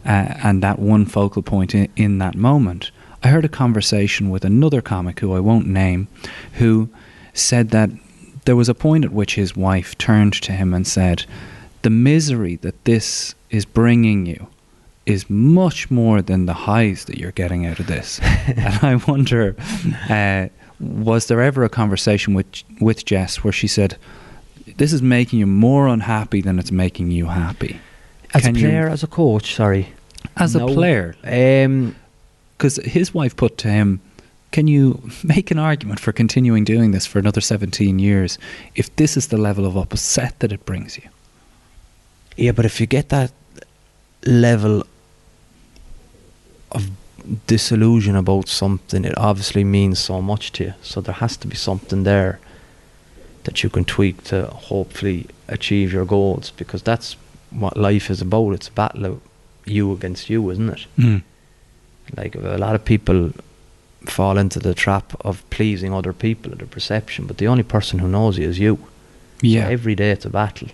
uh, 0.04 0.34
and 0.42 0.62
that 0.62 0.78
one 0.78 1.06
focal 1.06 1.42
point 1.42 1.74
in, 1.74 1.88
in 1.96 2.18
that 2.18 2.34
moment. 2.34 2.90
I 3.22 3.28
heard 3.28 3.44
a 3.44 3.48
conversation 3.48 4.28
with 4.28 4.44
another 4.44 4.82
comic 4.82 5.20
who 5.20 5.32
I 5.32 5.40
won't 5.40 5.66
name, 5.66 6.08
who 6.54 6.90
said 7.32 7.70
that 7.70 7.90
there 8.44 8.56
was 8.56 8.68
a 8.68 8.74
point 8.74 9.04
at 9.04 9.12
which 9.12 9.34
his 9.34 9.56
wife 9.56 9.96
turned 9.96 10.34
to 10.34 10.52
him 10.52 10.74
and 10.74 10.86
said, 10.86 11.24
"The 11.82 11.90
misery 11.90 12.56
that 12.56 12.84
this 12.84 13.34
is 13.50 13.64
bringing 13.64 14.26
you." 14.26 14.48
Is 15.06 15.28
much 15.28 15.90
more 15.90 16.22
than 16.22 16.46
the 16.46 16.54
highs 16.54 17.04
that 17.04 17.18
you're 17.18 17.30
getting 17.32 17.66
out 17.66 17.78
of 17.78 17.86
this, 17.86 18.20
and 18.46 18.78
I 18.82 18.94
wonder 19.06 19.54
uh, 20.08 20.48
was 20.80 21.26
there 21.26 21.42
ever 21.42 21.62
a 21.62 21.68
conversation 21.68 22.32
with 22.32 22.46
with 22.80 23.04
Jess 23.04 23.44
where 23.44 23.52
she 23.52 23.66
said, 23.66 23.96
"This 24.76 24.92
is 24.92 25.02
making 25.02 25.38
you 25.40 25.46
more 25.46 25.88
unhappy 25.88 26.40
than 26.40 26.58
it's 26.58 26.72
making 26.72 27.10
you 27.10 27.26
happy"? 27.26 27.80
As 28.34 28.42
Can 28.42 28.56
a 28.56 28.58
you- 28.58 28.66
player, 28.68 28.88
as 28.88 29.02
a 29.02 29.06
coach, 29.06 29.54
sorry. 29.54 29.88
as 30.36 30.54
No. 30.54 30.66
a 30.68 30.72
player, 30.74 31.14
Um, 31.22 31.94
because 32.56 32.76
his 32.84 33.14
wife 33.14 33.36
put 33.36 33.56
to 33.58 33.68
him, 33.68 34.00
"Can 34.50 34.66
you 34.68 35.08
make 35.22 35.50
an 35.50 35.58
argument 35.58 36.00
for 36.00 36.12
continuing 36.12 36.64
doing 36.64 36.90
this 36.92 37.06
for 37.06 37.18
another 37.20 37.40
seventeen 37.40 37.98
years 37.98 38.38
if 38.74 38.94
this 38.96 39.16
is 39.16 39.28
the 39.28 39.36
level 39.36 39.64
of 39.66 39.76
upset 39.76 40.38
that 40.40 40.50
it 40.52 40.64
brings 40.66 40.96
you?" 40.96 41.04
yeah, 42.36 42.50
but 42.52 42.64
if 42.64 42.80
you 42.80 42.86
get 42.86 43.08
that 43.10 43.30
level 44.26 44.84
of 46.72 46.90
disillusion 47.46 48.16
about 48.16 48.48
something, 48.48 49.04
it 49.04 49.16
obviously 49.16 49.62
means 49.64 49.98
so 50.00 50.20
much 50.20 50.50
to 50.52 50.64
you. 50.64 50.74
So 50.82 51.00
there 51.00 51.14
has 51.14 51.36
to 51.38 51.46
be 51.46 51.54
something 51.56 52.02
there 52.02 52.40
that 53.44 53.62
you 53.62 53.70
can 53.70 53.84
tweak 53.84 54.24
to 54.24 54.46
hopefully 54.46 55.26
achieve 55.48 55.92
your 55.92 56.04
goals 56.04 56.52
because 56.56 56.82
that's 56.82 57.16
what 57.54 57.76
life 57.76 58.10
is 58.10 58.20
about. 58.20 58.52
It's 58.52 58.68
a 58.68 58.72
battle 58.72 59.04
of 59.06 59.20
you 59.64 59.92
against 59.92 60.28
you, 60.30 60.50
isn't 60.50 60.68
it? 60.70 60.86
Mm. 60.98 61.22
Like 62.16 62.34
a 62.34 62.58
lot 62.58 62.74
of 62.74 62.84
people 62.84 63.32
fall 64.06 64.36
into 64.36 64.58
the 64.58 64.74
trap 64.74 65.14
of 65.22 65.48
pleasing 65.50 65.92
other 65.94 66.12
people 66.12 66.52
or 66.52 66.56
their 66.56 66.66
perception, 66.66 67.26
but 67.26 67.38
the 67.38 67.46
only 67.46 67.62
person 67.62 67.98
who 68.00 68.08
knows 68.08 68.38
you 68.38 68.48
is 68.48 68.58
you. 68.58 68.78
Yeah. 69.40 69.64
So 69.66 69.70
every 69.72 69.94
day 69.94 70.10
it's 70.10 70.24
a 70.26 70.30
battle, 70.30 70.68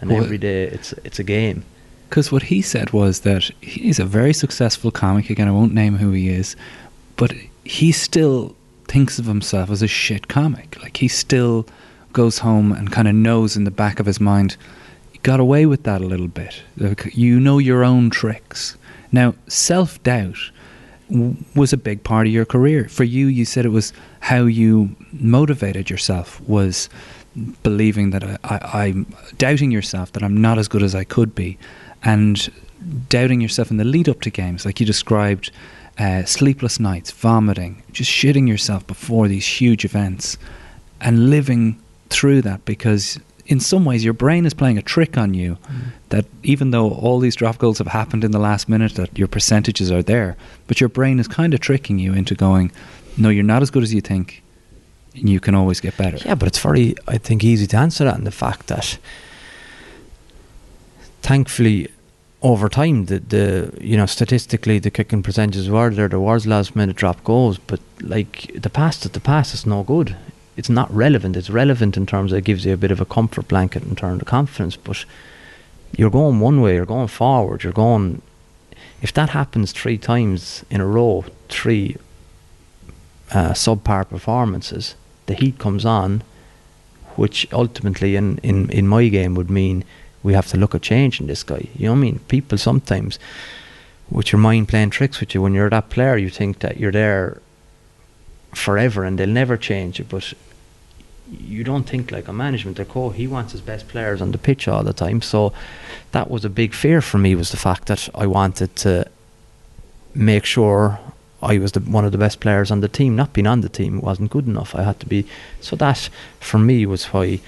and 0.00 0.10
Well- 0.10 0.22
every 0.24 0.38
day 0.38 0.64
it's 0.64 0.92
it's 1.04 1.18
a 1.18 1.24
game. 1.24 1.64
Because 2.10 2.30
what 2.30 2.44
he 2.44 2.62
said 2.62 2.92
was 2.92 3.20
that 3.20 3.50
he's 3.60 3.98
a 3.98 4.04
very 4.04 4.32
successful 4.32 4.90
comic. 4.92 5.30
Again, 5.30 5.48
I 5.48 5.50
won't 5.50 5.74
name 5.74 5.96
who 5.96 6.12
he 6.12 6.28
is, 6.28 6.54
but 7.16 7.32
he 7.64 7.90
still 7.90 8.54
thinks 8.86 9.18
of 9.18 9.24
himself 9.26 9.70
as 9.70 9.82
a 9.82 9.88
shit 9.88 10.28
comic. 10.28 10.76
Like 10.82 10.98
he 10.98 11.08
still 11.08 11.66
goes 12.12 12.38
home 12.38 12.70
and 12.70 12.92
kind 12.92 13.08
of 13.08 13.14
knows 13.14 13.56
in 13.56 13.64
the 13.64 13.70
back 13.72 13.98
of 13.98 14.06
his 14.06 14.20
mind, 14.20 14.56
got 15.24 15.40
away 15.40 15.66
with 15.66 15.82
that 15.82 16.02
a 16.02 16.06
little 16.06 16.28
bit. 16.28 16.62
You 17.12 17.40
know 17.40 17.58
your 17.58 17.82
own 17.82 18.10
tricks. 18.10 18.76
Now, 19.10 19.34
self 19.48 20.00
doubt 20.04 20.38
was 21.54 21.72
a 21.72 21.76
big 21.76 22.04
part 22.04 22.26
of 22.26 22.32
your 22.32 22.44
career. 22.44 22.88
For 22.88 23.04
you, 23.04 23.26
you 23.26 23.44
said 23.44 23.64
it 23.64 23.70
was 23.70 23.92
how 24.20 24.44
you 24.44 24.94
motivated 25.12 25.90
yourself 25.90 26.40
was 26.42 26.88
believing 27.62 28.10
that 28.10 28.22
I, 28.44 28.82
I'm 28.84 29.06
doubting 29.38 29.70
yourself 29.70 30.12
that 30.12 30.22
I'm 30.22 30.40
not 30.40 30.58
as 30.58 30.68
good 30.68 30.82
as 30.82 30.94
I 30.94 31.04
could 31.04 31.34
be, 31.34 31.58
and 32.02 32.50
doubting 33.08 33.40
yourself 33.40 33.70
in 33.70 33.78
the 33.78 33.84
lead 33.84 34.08
up 34.08 34.20
to 34.22 34.30
games, 34.30 34.66
like 34.66 34.78
you 34.78 34.86
described, 34.86 35.50
uh, 35.98 36.24
sleepless 36.24 36.78
nights, 36.78 37.10
vomiting, 37.10 37.82
just 37.92 38.10
shitting 38.10 38.46
yourself 38.46 38.86
before 38.86 39.26
these 39.26 39.46
huge 39.46 39.84
events, 39.86 40.36
and 41.00 41.30
living 41.30 41.80
through 42.10 42.42
that 42.42 42.64
because 42.66 43.18
in 43.46 43.60
some 43.60 43.84
ways 43.84 44.04
your 44.04 44.14
brain 44.14 44.46
is 44.46 44.54
playing 44.54 44.78
a 44.78 44.82
trick 44.82 45.18
on 45.18 45.34
you 45.34 45.56
mm. 45.66 45.80
that 46.08 46.24
even 46.42 46.70
though 46.70 46.90
all 46.90 47.18
these 47.18 47.36
drop 47.36 47.58
goals 47.58 47.78
have 47.78 47.88
happened 47.88 48.24
in 48.24 48.30
the 48.30 48.38
last 48.38 48.68
minute 48.68 48.94
that 48.94 49.18
your 49.18 49.28
percentages 49.28 49.90
are 49.90 50.02
there 50.02 50.36
but 50.66 50.80
your 50.80 50.88
brain 50.88 51.18
is 51.18 51.28
kind 51.28 51.52
of 51.52 51.60
tricking 51.60 51.98
you 51.98 52.14
into 52.14 52.34
going 52.34 52.72
no 53.16 53.28
you're 53.28 53.44
not 53.44 53.62
as 53.62 53.70
good 53.70 53.82
as 53.82 53.92
you 53.92 54.00
think 54.00 54.42
and 55.14 55.28
you 55.28 55.40
can 55.40 55.54
always 55.54 55.80
get 55.80 55.96
better 55.96 56.18
Yeah, 56.24 56.34
but 56.34 56.48
it's 56.48 56.58
very, 56.58 56.94
I 57.06 57.18
think, 57.18 57.44
easy 57.44 57.66
to 57.68 57.76
answer 57.76 58.04
that 58.04 58.18
in 58.18 58.24
the 58.24 58.30
fact 58.30 58.66
that, 58.66 58.98
thankfully, 61.22 61.88
over 62.42 62.68
time, 62.68 63.06
the, 63.06 63.20
the 63.20 63.72
you 63.80 63.96
know 63.96 64.06
statistically 64.06 64.78
the 64.78 64.90
kicking 64.90 65.22
percentages 65.22 65.70
were 65.70 65.90
there. 65.90 66.08
There 66.08 66.20
was 66.20 66.46
last 66.46 66.76
minute 66.76 66.96
drop 66.96 67.24
goals, 67.24 67.58
but 67.58 67.80
like 68.02 68.50
the 68.54 68.68
past, 68.68 69.10
the 69.10 69.20
past 69.20 69.54
is 69.54 69.64
no 69.64 69.82
good. 69.82 70.16
It's 70.56 70.68
not 70.68 70.92
relevant. 70.94 71.36
It's 71.36 71.50
relevant 71.50 71.96
in 71.96 72.06
terms 72.06 72.32
of 72.32 72.38
it 72.38 72.44
gives 72.44 72.64
you 72.64 72.72
a 72.72 72.76
bit 72.76 72.90
of 72.90 73.00
a 73.00 73.04
comfort 73.04 73.48
blanket 73.48 73.82
in 73.82 73.96
terms 73.96 74.20
of 74.20 74.28
confidence, 74.28 74.76
but 74.76 75.04
you're 75.96 76.10
going 76.10 76.40
one 76.40 76.60
way. 76.60 76.74
You're 76.74 76.86
going 76.86 77.08
forward. 77.08 77.64
You're 77.64 77.72
going. 77.72 78.22
If 79.02 79.12
that 79.14 79.30
happens 79.30 79.72
three 79.72 79.98
times 79.98 80.64
in 80.70 80.80
a 80.80 80.86
row, 80.86 81.24
three 81.48 81.96
uh, 83.32 83.50
subpar 83.52 84.08
performances, 84.08 84.94
the 85.26 85.34
heat 85.34 85.58
comes 85.58 85.84
on, 85.84 86.22
which 87.16 87.46
ultimately 87.52 88.16
in, 88.16 88.38
in, 88.38 88.70
in 88.70 88.88
my 88.88 89.08
game 89.08 89.34
would 89.34 89.50
mean 89.50 89.84
we 90.22 90.32
have 90.32 90.46
to 90.48 90.56
look 90.56 90.74
at 90.74 90.82
changing 90.82 91.26
this 91.26 91.42
guy. 91.42 91.68
You 91.76 91.86
know 91.86 91.92
what 91.92 91.98
I 91.98 92.02
mean? 92.02 92.18
People 92.28 92.58
sometimes, 92.58 93.18
with 94.10 94.32
your 94.32 94.40
mind 94.40 94.68
playing 94.68 94.90
tricks 94.90 95.20
with 95.20 95.34
you, 95.34 95.42
when 95.42 95.54
you're 95.54 95.70
that 95.70 95.90
player, 95.90 96.16
you 96.16 96.30
think 96.30 96.60
that 96.60 96.78
you're 96.78 96.92
there 96.92 97.40
forever 98.56 99.04
and 99.04 99.18
they'll 99.18 99.28
never 99.28 99.56
change 99.56 99.98
you, 99.98 100.04
but 100.04 100.32
you 101.30 101.64
don't 101.64 101.88
think 101.88 102.10
like 102.10 102.28
a 102.28 102.32
management. 102.32 102.78
Like, 102.78 102.94
oh, 102.96 103.10
he 103.10 103.26
wants 103.26 103.52
his 103.52 103.60
best 103.60 103.88
players 103.88 104.20
on 104.20 104.32
the 104.32 104.38
pitch 104.38 104.68
all 104.68 104.82
the 104.82 104.92
time. 104.92 105.22
So 105.22 105.52
that 106.12 106.30
was 106.30 106.44
a 106.44 106.50
big 106.50 106.74
fear 106.74 107.00
for 107.00 107.18
me 107.18 107.34
was 107.34 107.50
the 107.50 107.56
fact 107.56 107.86
that 107.86 108.08
I 108.14 108.26
wanted 108.26 108.76
to 108.76 109.08
make 110.14 110.44
sure 110.44 110.98
I 111.42 111.58
was 111.58 111.72
the, 111.72 111.80
one 111.80 112.04
of 112.04 112.12
the 112.12 112.18
best 112.18 112.40
players 112.40 112.70
on 112.70 112.80
the 112.80 112.88
team. 112.88 113.16
Not 113.16 113.32
being 113.32 113.46
on 113.46 113.60
the 113.60 113.68
team 113.68 114.00
wasn't 114.00 114.30
good 114.30 114.46
enough. 114.46 114.74
I 114.74 114.82
had 114.82 115.00
to 115.00 115.06
be. 115.06 115.26
So 115.60 115.76
that 115.76 116.08
for 116.40 116.58
me 116.58 116.86
was 116.86 117.06
why 117.06 117.40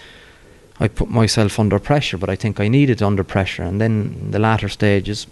I 0.81 0.88
put 0.88 1.09
myself 1.09 1.59
under 1.59 1.79
pressure. 1.79 2.19
But 2.19 2.31
I 2.31 2.37
think 2.37 2.61
I 2.61 2.69
needed 2.69 3.03
under 3.03 3.25
pressure. 3.25 3.62
And 3.62 3.81
then 3.81 4.31
the 4.31 4.38
latter 4.38 4.69
stages, 4.69 5.27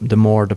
the 0.00 0.16
more 0.16 0.46
the 0.46 0.56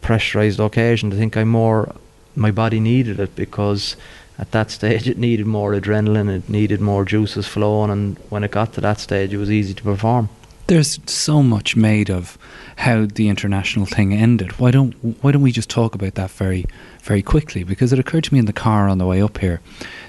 pressurized 0.00 0.60
occasion, 0.60 1.12
I 1.12 1.16
think 1.16 1.36
I'm 1.36 1.48
more 1.48 1.94
my 2.36 2.50
body 2.50 2.80
needed 2.80 3.18
it 3.20 3.34
because 3.34 3.96
at 4.38 4.50
that 4.50 4.70
stage 4.70 5.08
it 5.08 5.18
needed 5.18 5.46
more 5.46 5.72
adrenaline, 5.72 6.28
it 6.28 6.48
needed 6.48 6.80
more 6.80 7.04
juices 7.04 7.46
flowing, 7.46 7.90
and 7.90 8.18
when 8.28 8.44
it 8.44 8.50
got 8.50 8.72
to 8.74 8.80
that 8.82 9.00
stage, 9.00 9.32
it 9.32 9.38
was 9.38 9.50
easy 9.50 9.74
to 9.74 9.82
perform. 9.82 10.28
there's 10.68 10.98
so 11.06 11.42
much 11.42 11.76
made 11.76 12.10
of 12.10 12.36
how 12.76 13.06
the 13.06 13.28
international 13.28 13.86
thing 13.86 14.12
ended. 14.12 14.58
Why 14.58 14.70
don't 14.70 14.92
why 15.22 15.32
don't 15.32 15.42
we 15.42 15.52
just 15.52 15.70
talk 15.70 15.94
about 15.94 16.14
that 16.14 16.30
very 16.30 16.66
very 17.02 17.22
quickly? 17.22 17.64
Because 17.64 17.92
it 17.92 17.98
occurred 17.98 18.24
to 18.24 18.34
me 18.34 18.40
in 18.40 18.46
the 18.46 18.52
car 18.52 18.88
on 18.88 18.98
the 18.98 19.06
way 19.06 19.22
up 19.22 19.38
here 19.38 19.60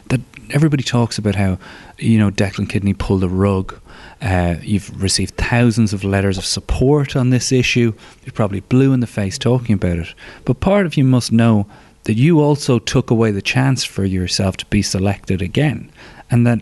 that 0.10 0.22
everybody 0.52 0.84
talks 0.84 1.18
about 1.18 1.36
how 1.36 1.58
you 1.98 2.18
know 2.18 2.32
Declan 2.32 2.70
Kidney 2.70 2.94
pulled 2.94 3.22
the 3.22 3.30
rug. 3.30 3.80
Uh, 4.20 4.56
you've 4.62 5.02
received 5.02 5.36
thousands 5.36 5.94
of 5.94 6.04
letters 6.04 6.38
of 6.40 6.46
support 6.46 7.16
on 7.16 7.30
this 7.30 7.52
issue. 7.52 7.94
You're 8.26 8.34
probably 8.34 8.62
blue 8.62 8.92
in 8.94 9.00
the 9.00 9.08
face 9.08 9.38
talking 9.38 9.76
about 9.76 10.00
it. 10.00 10.14
But 10.44 10.60
part 10.60 10.88
of 10.88 10.98
you 10.98 11.04
must 11.04 11.32
know 11.32 11.68
that 12.08 12.14
you 12.16 12.40
also 12.40 12.80
took 12.80 13.12
away 13.12 13.32
the 13.32 13.42
chance 13.42 13.84
for 13.84 14.06
yourself 14.06 14.56
to 14.56 14.66
be 14.68 14.82
selected 14.82 15.42
again, 15.42 15.92
and 16.32 16.48
that 16.48 16.62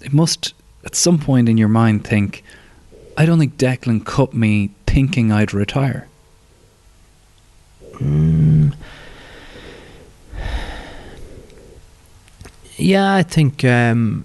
it 0.00 0.14
must 0.14 0.54
at 0.82 0.94
some 0.94 1.18
point 1.18 1.46
in 1.46 1.58
your 1.58 1.68
mind 1.68 2.06
think, 2.06 2.42
I 3.14 3.26
don't 3.26 3.38
think 3.38 3.58
Declan 3.58 4.06
cut 4.06 4.32
me 4.32 4.70
thinking 4.86 5.30
I'd 5.30 5.52
retire. 5.52 6.08
Mm. 7.96 8.74
Yeah, 12.78 13.14
I 13.14 13.22
think 13.24 13.66
um, 13.66 14.24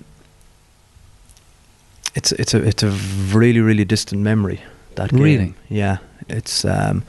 it's 2.15 2.31
it's 2.31 2.53
a 2.53 2.63
it's 2.63 2.83
a 2.83 2.91
really 3.35 3.59
really 3.59 3.83
distant 3.83 4.21
memory. 4.21 4.61
That 4.95 5.09
game. 5.09 5.23
Really? 5.23 5.53
yeah, 5.67 5.97
it's. 6.29 6.63
Um, 6.63 7.03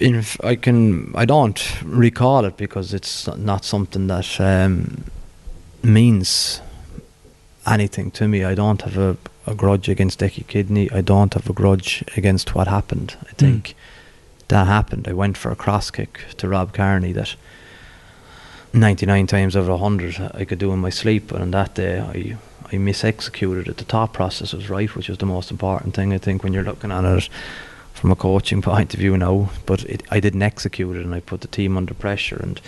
in, 0.00 0.16
f- 0.16 0.42
I 0.42 0.56
can 0.56 1.12
I 1.14 1.24
don't 1.24 1.82
recall 1.84 2.44
it 2.44 2.56
because 2.56 2.94
it's 2.94 3.28
not 3.36 3.64
something 3.64 4.06
that 4.08 4.40
um, 4.40 5.04
means 5.82 6.60
anything 7.66 8.10
to 8.12 8.26
me. 8.26 8.42
I 8.42 8.54
don't 8.54 8.82
have 8.82 8.96
a, 8.96 9.16
a 9.46 9.54
grudge 9.54 9.88
against 9.88 10.20
Decky 10.20 10.46
Kidney. 10.46 10.90
I 10.90 11.02
don't 11.02 11.34
have 11.34 11.48
a 11.48 11.52
grudge 11.52 12.02
against 12.16 12.54
what 12.54 12.66
happened. 12.66 13.16
I 13.28 13.32
think 13.32 13.74
that 14.48 14.66
happened. 14.66 15.06
I 15.06 15.12
went 15.12 15.36
for 15.36 15.52
a 15.52 15.56
cross 15.56 15.90
kick 15.90 16.20
to 16.38 16.48
Rob 16.48 16.72
Kearney 16.72 17.12
that 17.12 17.36
99 18.72 19.26
times 19.26 19.56
out 19.56 19.62
of 19.62 19.68
100 19.68 20.32
I 20.34 20.44
could 20.44 20.58
do 20.58 20.72
in 20.72 20.78
my 20.78 20.90
sleep, 20.90 21.28
but 21.28 21.40
on 21.40 21.50
that 21.50 21.74
day 21.74 22.00
I 22.00 22.36
I 22.72 22.76
misexecuted 22.76 23.66
it. 23.66 23.78
The 23.78 23.84
thought 23.84 24.12
process 24.12 24.52
was 24.52 24.70
right, 24.70 24.94
which 24.94 25.08
was 25.08 25.18
the 25.18 25.26
most 25.26 25.50
important 25.50 25.92
thing 25.92 26.12
I 26.12 26.18
think 26.18 26.44
when 26.44 26.52
you're 26.52 26.62
looking 26.62 26.92
at 26.92 27.04
it 27.04 27.28
from 28.00 28.10
a 28.10 28.16
coaching 28.16 28.62
point 28.70 28.94
of 28.94 29.00
view 29.00 29.16
now. 29.16 29.50
But 29.66 29.84
it, 29.84 30.02
I 30.10 30.20
didn't 30.20 30.42
execute 30.42 30.96
it, 30.96 31.04
and 31.04 31.14
I 31.14 31.20
put 31.20 31.42
the 31.42 31.48
team 31.48 31.76
under 31.76 31.94
pressure. 31.94 32.38
And 32.42 32.60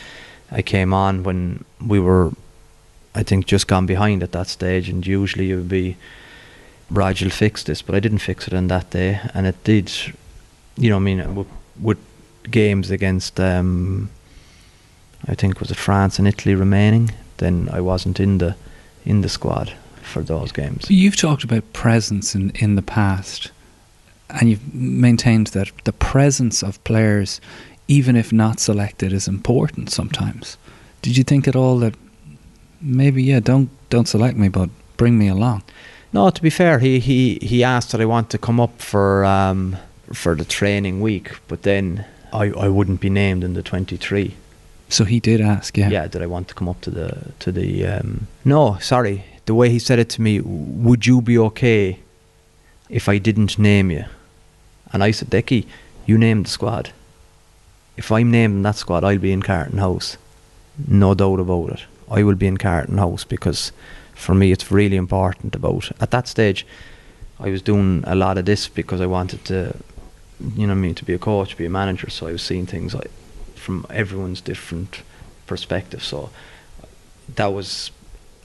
I 0.51 0.63
came 0.63 0.93
on 0.93 1.23
when 1.23 1.65
we 1.85 1.99
were, 1.99 2.33
I 3.15 3.23
think, 3.23 3.47
just 3.47 3.67
gone 3.67 3.87
behind 3.87 4.23
at 4.23 4.33
that 4.33 4.49
stage, 4.49 4.89
and 4.89 5.07
usually 5.07 5.51
it 5.51 5.57
would 5.57 5.69
be, 5.69 5.97
Rog 6.91 7.23
will 7.23 7.31
fix 7.31 7.63
this, 7.63 7.81
but 7.81 7.95
I 7.95 8.01
didn't 8.01 8.19
fix 8.19 8.47
it 8.47 8.53
on 8.53 8.69
that 8.69 8.91
day, 8.91 9.21
and 9.33 9.47
it 9.47 9.65
did, 9.65 9.91
you 10.77 10.91
know, 10.91 10.97
I 10.97 11.01
mean, 11.01 11.35
with, 11.35 11.49
with 11.81 11.99
games 12.51 12.91
against, 12.91 13.41
um, 13.41 14.11
I 15.27 15.35
think 15.35 15.59
was 15.59 15.71
it 15.71 15.79
France 15.79 16.19
and 16.19 16.29
Italy 16.29 16.55
remaining, 16.55 17.13
then 17.39 17.71
I 17.73 17.81
wasn't 17.81 18.21
in 18.21 18.39
the 18.39 18.57
in 19.05 19.23
the 19.23 19.29
squad 19.29 19.73
for 20.03 20.23
those 20.23 20.53
games. 20.53 20.91
You've 20.91 21.17
talked 21.17 21.45
about 21.45 21.73
presence 21.73 22.35
in, 22.35 22.51
in 22.51 22.77
the 22.77 22.83
past, 22.83 23.51
and 24.41 24.51
you've 24.51 24.75
maintained 24.75 25.49
that 25.49 25.71
the 25.85 25.93
presence 25.93 26.63
of 26.63 26.83
players, 26.85 27.41
even 27.89 28.17
if 28.17 28.33
not 28.33 28.61
selected, 28.61 29.13
is 29.13 29.29
important 29.29 29.91
sometimes. 29.91 30.57
Did 31.03 31.17
you 31.17 31.25
think 31.25 31.49
at 31.49 31.57
all 31.57 31.79
that 31.79 31.95
maybe 32.81 33.23
yeah, 33.23 33.41
don't 33.41 33.69
don't 33.91 34.09
select 34.09 34.37
me, 34.37 34.49
but 34.49 34.71
bring 34.97 35.19
me 35.19 35.29
along? 35.29 35.63
No, 36.13 36.31
to 36.31 36.43
be 36.43 36.51
fair, 36.51 36.79
he 36.79 37.01
he, 37.01 37.39
he 37.43 37.65
asked 37.65 37.93
that 37.93 38.01
I 38.01 38.05
want 38.05 38.31
to 38.31 38.39
come 38.39 38.61
up 38.61 38.81
for 38.81 39.25
um, 39.25 39.77
for 40.13 40.35
the 40.35 40.45
training 40.45 41.01
week, 41.01 41.33
but 41.49 41.63
then 41.63 42.05
I, 42.33 42.51
I 42.51 42.69
wouldn't 42.69 43.01
be 43.01 43.11
named 43.11 43.45
in 43.45 43.55
the 43.55 43.63
twenty 43.63 43.97
three. 43.97 44.35
So 44.89 45.05
he 45.05 45.21
did 45.21 45.41
ask, 45.41 45.79
yeah. 45.79 45.89
Yeah, 45.89 46.07
did 46.07 46.21
I 46.21 46.27
want 46.27 46.49
to 46.49 46.55
come 46.55 46.69
up 46.69 46.81
to 46.83 46.91
the 46.91 47.33
to 47.39 47.51
the? 47.51 47.87
Um, 47.87 48.27
no, 48.45 48.79
sorry. 48.79 49.25
The 49.47 49.55
way 49.55 49.71
he 49.71 49.79
said 49.79 49.99
it 49.99 50.09
to 50.11 50.23
me, 50.23 50.41
would 50.41 51.07
you 51.07 51.21
be 51.21 51.39
okay 51.39 51.99
if 52.89 53.09
I 53.09 53.19
didn't 53.19 53.59
name 53.59 53.91
you? 53.91 54.05
And 54.93 55.03
I 55.03 55.11
said, 55.11 55.31
Decky, 55.31 55.67
you 56.07 56.19
name 56.19 56.43
the 56.43 56.49
squad. 56.49 56.93
If 57.97 58.11
I'm 58.11 58.31
naming 58.31 58.63
that 58.63 58.77
squad, 58.77 59.05
I'll 59.05 59.19
be 59.19 59.33
in 59.33 59.43
Carton 59.43 59.79
House. 59.79 60.17
No 60.89 61.15
doubt 61.15 61.41
about 61.41 61.71
it. 61.71 61.81
I 62.11 62.23
will 62.23 62.35
be 62.35 62.47
in 62.47 62.57
Carton 62.57 62.99
House 62.99 63.25
because 63.25 63.73
for 64.15 64.35
me 64.35 64.53
it's 64.53 64.71
really 64.71 64.97
important 64.97 65.55
about 65.55 65.91
at 66.01 66.11
that 66.11 66.29
stage 66.29 66.67
I 67.41 67.51
was 67.51 67.63
doing 67.63 68.05
a 68.07 68.15
lot 68.15 68.39
of 68.39 68.45
this 68.45 68.69
because 68.69 69.01
I 69.01 69.07
wanted 69.07 69.45
to 69.47 69.75
you 70.55 70.67
know 70.67 70.73
I 70.73 70.77
mean 70.77 70.95
to 70.95 71.05
be 71.05 71.15
a 71.15 71.19
coach, 71.19 71.57
be 71.57 71.67
a 71.67 71.71
manager, 71.71 72.11
so 72.11 72.27
I 72.27 72.33
was 72.33 72.43
seeing 72.43 72.67
things 72.67 72.95
like 72.95 73.11
from 73.55 73.87
everyone's 73.91 74.41
different 74.41 75.03
perspective. 75.47 76.03
So 76.05 76.31
that 77.37 77.53
was 77.53 77.91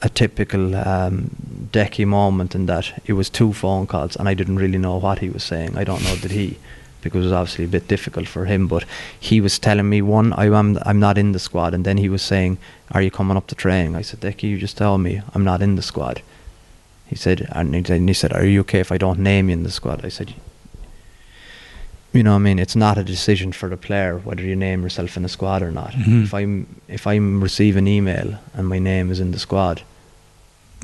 a 0.02 0.08
typical 0.08 0.76
um, 0.76 1.30
Decky 1.72 2.06
moment 2.06 2.54
in 2.54 2.66
that 2.66 3.02
it 3.06 3.14
was 3.14 3.28
two 3.28 3.52
phone 3.52 3.86
calls 3.86 4.16
and 4.16 4.28
I 4.28 4.34
didn't 4.34 4.56
really 4.56 4.78
know 4.78 4.96
what 4.96 5.18
he 5.18 5.28
was 5.28 5.42
saying. 5.42 5.76
I 5.76 5.84
don't 5.84 6.02
know 6.04 6.16
did 6.16 6.30
he 6.30 6.56
because 7.00 7.22
it 7.22 7.28
was 7.28 7.32
obviously 7.32 7.64
a 7.64 7.68
bit 7.68 7.88
difficult 7.88 8.26
for 8.28 8.44
him. 8.46 8.66
But 8.66 8.84
he 9.18 9.40
was 9.40 9.58
telling 9.58 9.88
me 9.88 10.02
one, 10.02 10.32
I 10.34 10.46
am 10.46 10.78
I'm 10.84 11.00
not 11.00 11.18
in 11.18 11.32
the 11.32 11.38
squad, 11.38 11.74
and 11.74 11.84
then 11.84 11.96
he 11.98 12.08
was 12.08 12.22
saying, 12.22 12.58
"Are 12.92 13.02
you 13.02 13.10
coming 13.10 13.36
up 13.36 13.46
to 13.48 13.54
training?" 13.54 13.96
I 13.96 14.02
said, 14.02 14.20
"Decky, 14.20 14.44
you 14.44 14.58
just 14.58 14.76
tell 14.76 14.98
me 14.98 15.22
I'm 15.34 15.44
not 15.44 15.62
in 15.62 15.76
the 15.76 15.82
squad." 15.82 16.22
He 17.06 17.16
said, 17.16 17.48
and 17.52 17.74
he 17.74 18.14
said, 18.14 18.32
"Are 18.32 18.44
you 18.44 18.60
okay 18.60 18.80
if 18.80 18.92
I 18.92 18.98
don't 18.98 19.20
name 19.20 19.48
you 19.48 19.54
in 19.54 19.62
the 19.62 19.70
squad?" 19.70 20.04
I 20.04 20.08
said, 20.10 20.34
you 22.12 22.22
know, 22.22 22.32
what 22.32 22.36
I 22.36 22.42
mean, 22.42 22.58
it's 22.58 22.76
not 22.76 22.98
a 22.98 23.04
decision 23.04 23.52
for 23.52 23.68
the 23.68 23.76
player 23.76 24.16
whether 24.18 24.42
you 24.42 24.56
name 24.56 24.82
yourself 24.82 25.16
in 25.16 25.22
the 25.22 25.28
squad 25.28 25.62
or 25.62 25.70
not. 25.70 25.92
Mhm. 25.92 26.24
If 26.24 26.34
I'm 26.34 26.66
if 26.88 27.06
I'm 27.06 27.42
receiving 27.42 27.86
email 27.86 28.38
and 28.54 28.66
my 28.68 28.78
name 28.78 29.10
is 29.10 29.20
in 29.20 29.30
the 29.30 29.38
squad, 29.38 29.82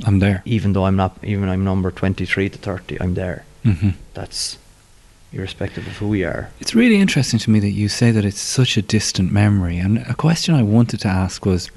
I'm 0.06 0.18
there. 0.18 0.42
even 0.44 0.72
though 0.72 0.86
I'm 0.86 0.96
not, 0.96 1.16
even 1.22 1.48
I'm 1.48 1.64
number 1.64 1.90
twenty 1.90 2.24
three 2.26 2.48
to 2.48 2.58
thirty, 2.58 3.00
I'm 3.00 3.14
there. 3.14 3.44
hmm 3.62 3.90
That's 4.14 4.58
irrespective 5.32 5.86
of 5.86 5.96
who 5.96 6.08
we 6.08 6.24
are. 6.24 6.50
It's 6.60 6.74
really 6.74 7.00
interesting 7.00 7.38
to 7.40 7.50
me 7.50 7.60
that 7.60 7.70
you 7.70 7.88
say 7.88 8.10
that 8.12 8.24
it's 8.24 8.40
such 8.40 8.76
a 8.76 8.82
distant 8.82 9.32
memory. 9.32 9.78
And 9.78 9.98
a 9.98 10.14
question 10.14 10.54
I 10.54 10.62
wanted 10.62 11.00
to 11.00 11.08
ask 11.08 11.44
was 11.46 11.70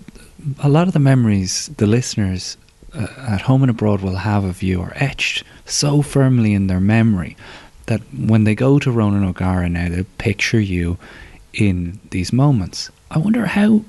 a 0.60 0.70
lot 0.70 0.88
of 0.88 0.94
the 0.94 1.00
memories 1.00 1.68
the 1.78 1.88
listeners 1.88 2.58
uh, 2.94 3.08
at 3.28 3.42
home 3.42 3.64
and 3.64 3.70
abroad 3.72 4.02
will 4.02 4.16
have 4.18 4.44
of 4.44 4.62
you 4.64 4.82
are 4.82 4.94
etched 4.96 5.44
so 5.66 6.02
firmly 6.02 6.54
in 6.54 6.68
their 6.68 6.80
memory 6.80 7.36
that 7.88 8.02
when 8.14 8.44
they 8.44 8.54
go 8.56 8.80
to 8.80 8.92
Ronan 8.92 9.24
O'Gara 9.24 9.70
now, 9.70 9.90
they 9.90 10.04
picture 10.18 10.60
you 10.60 10.98
in 11.54 12.00
these 12.12 12.32
moments. 12.34 12.92
I 13.12 13.18
wonder 13.20 13.46
how. 13.46 13.82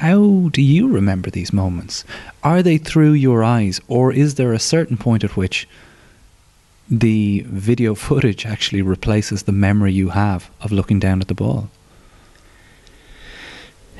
How 0.00 0.50
do 0.52 0.60
you 0.60 0.88
remember 0.88 1.30
these 1.30 1.52
moments? 1.52 2.04
Are 2.42 2.62
they 2.62 2.76
through 2.78 3.12
your 3.12 3.42
eyes, 3.42 3.80
or 3.88 4.12
is 4.12 4.34
there 4.34 4.52
a 4.52 4.58
certain 4.58 4.96
point 4.98 5.24
at 5.24 5.36
which 5.36 5.66
the 6.90 7.44
video 7.48 7.94
footage 7.94 8.44
actually 8.46 8.82
replaces 8.82 9.42
the 9.44 9.52
memory 9.52 9.92
you 9.92 10.10
have 10.10 10.50
of 10.60 10.70
looking 10.70 11.00
down 11.00 11.20
at 11.20 11.28
the 11.28 11.34
ball. 11.34 11.68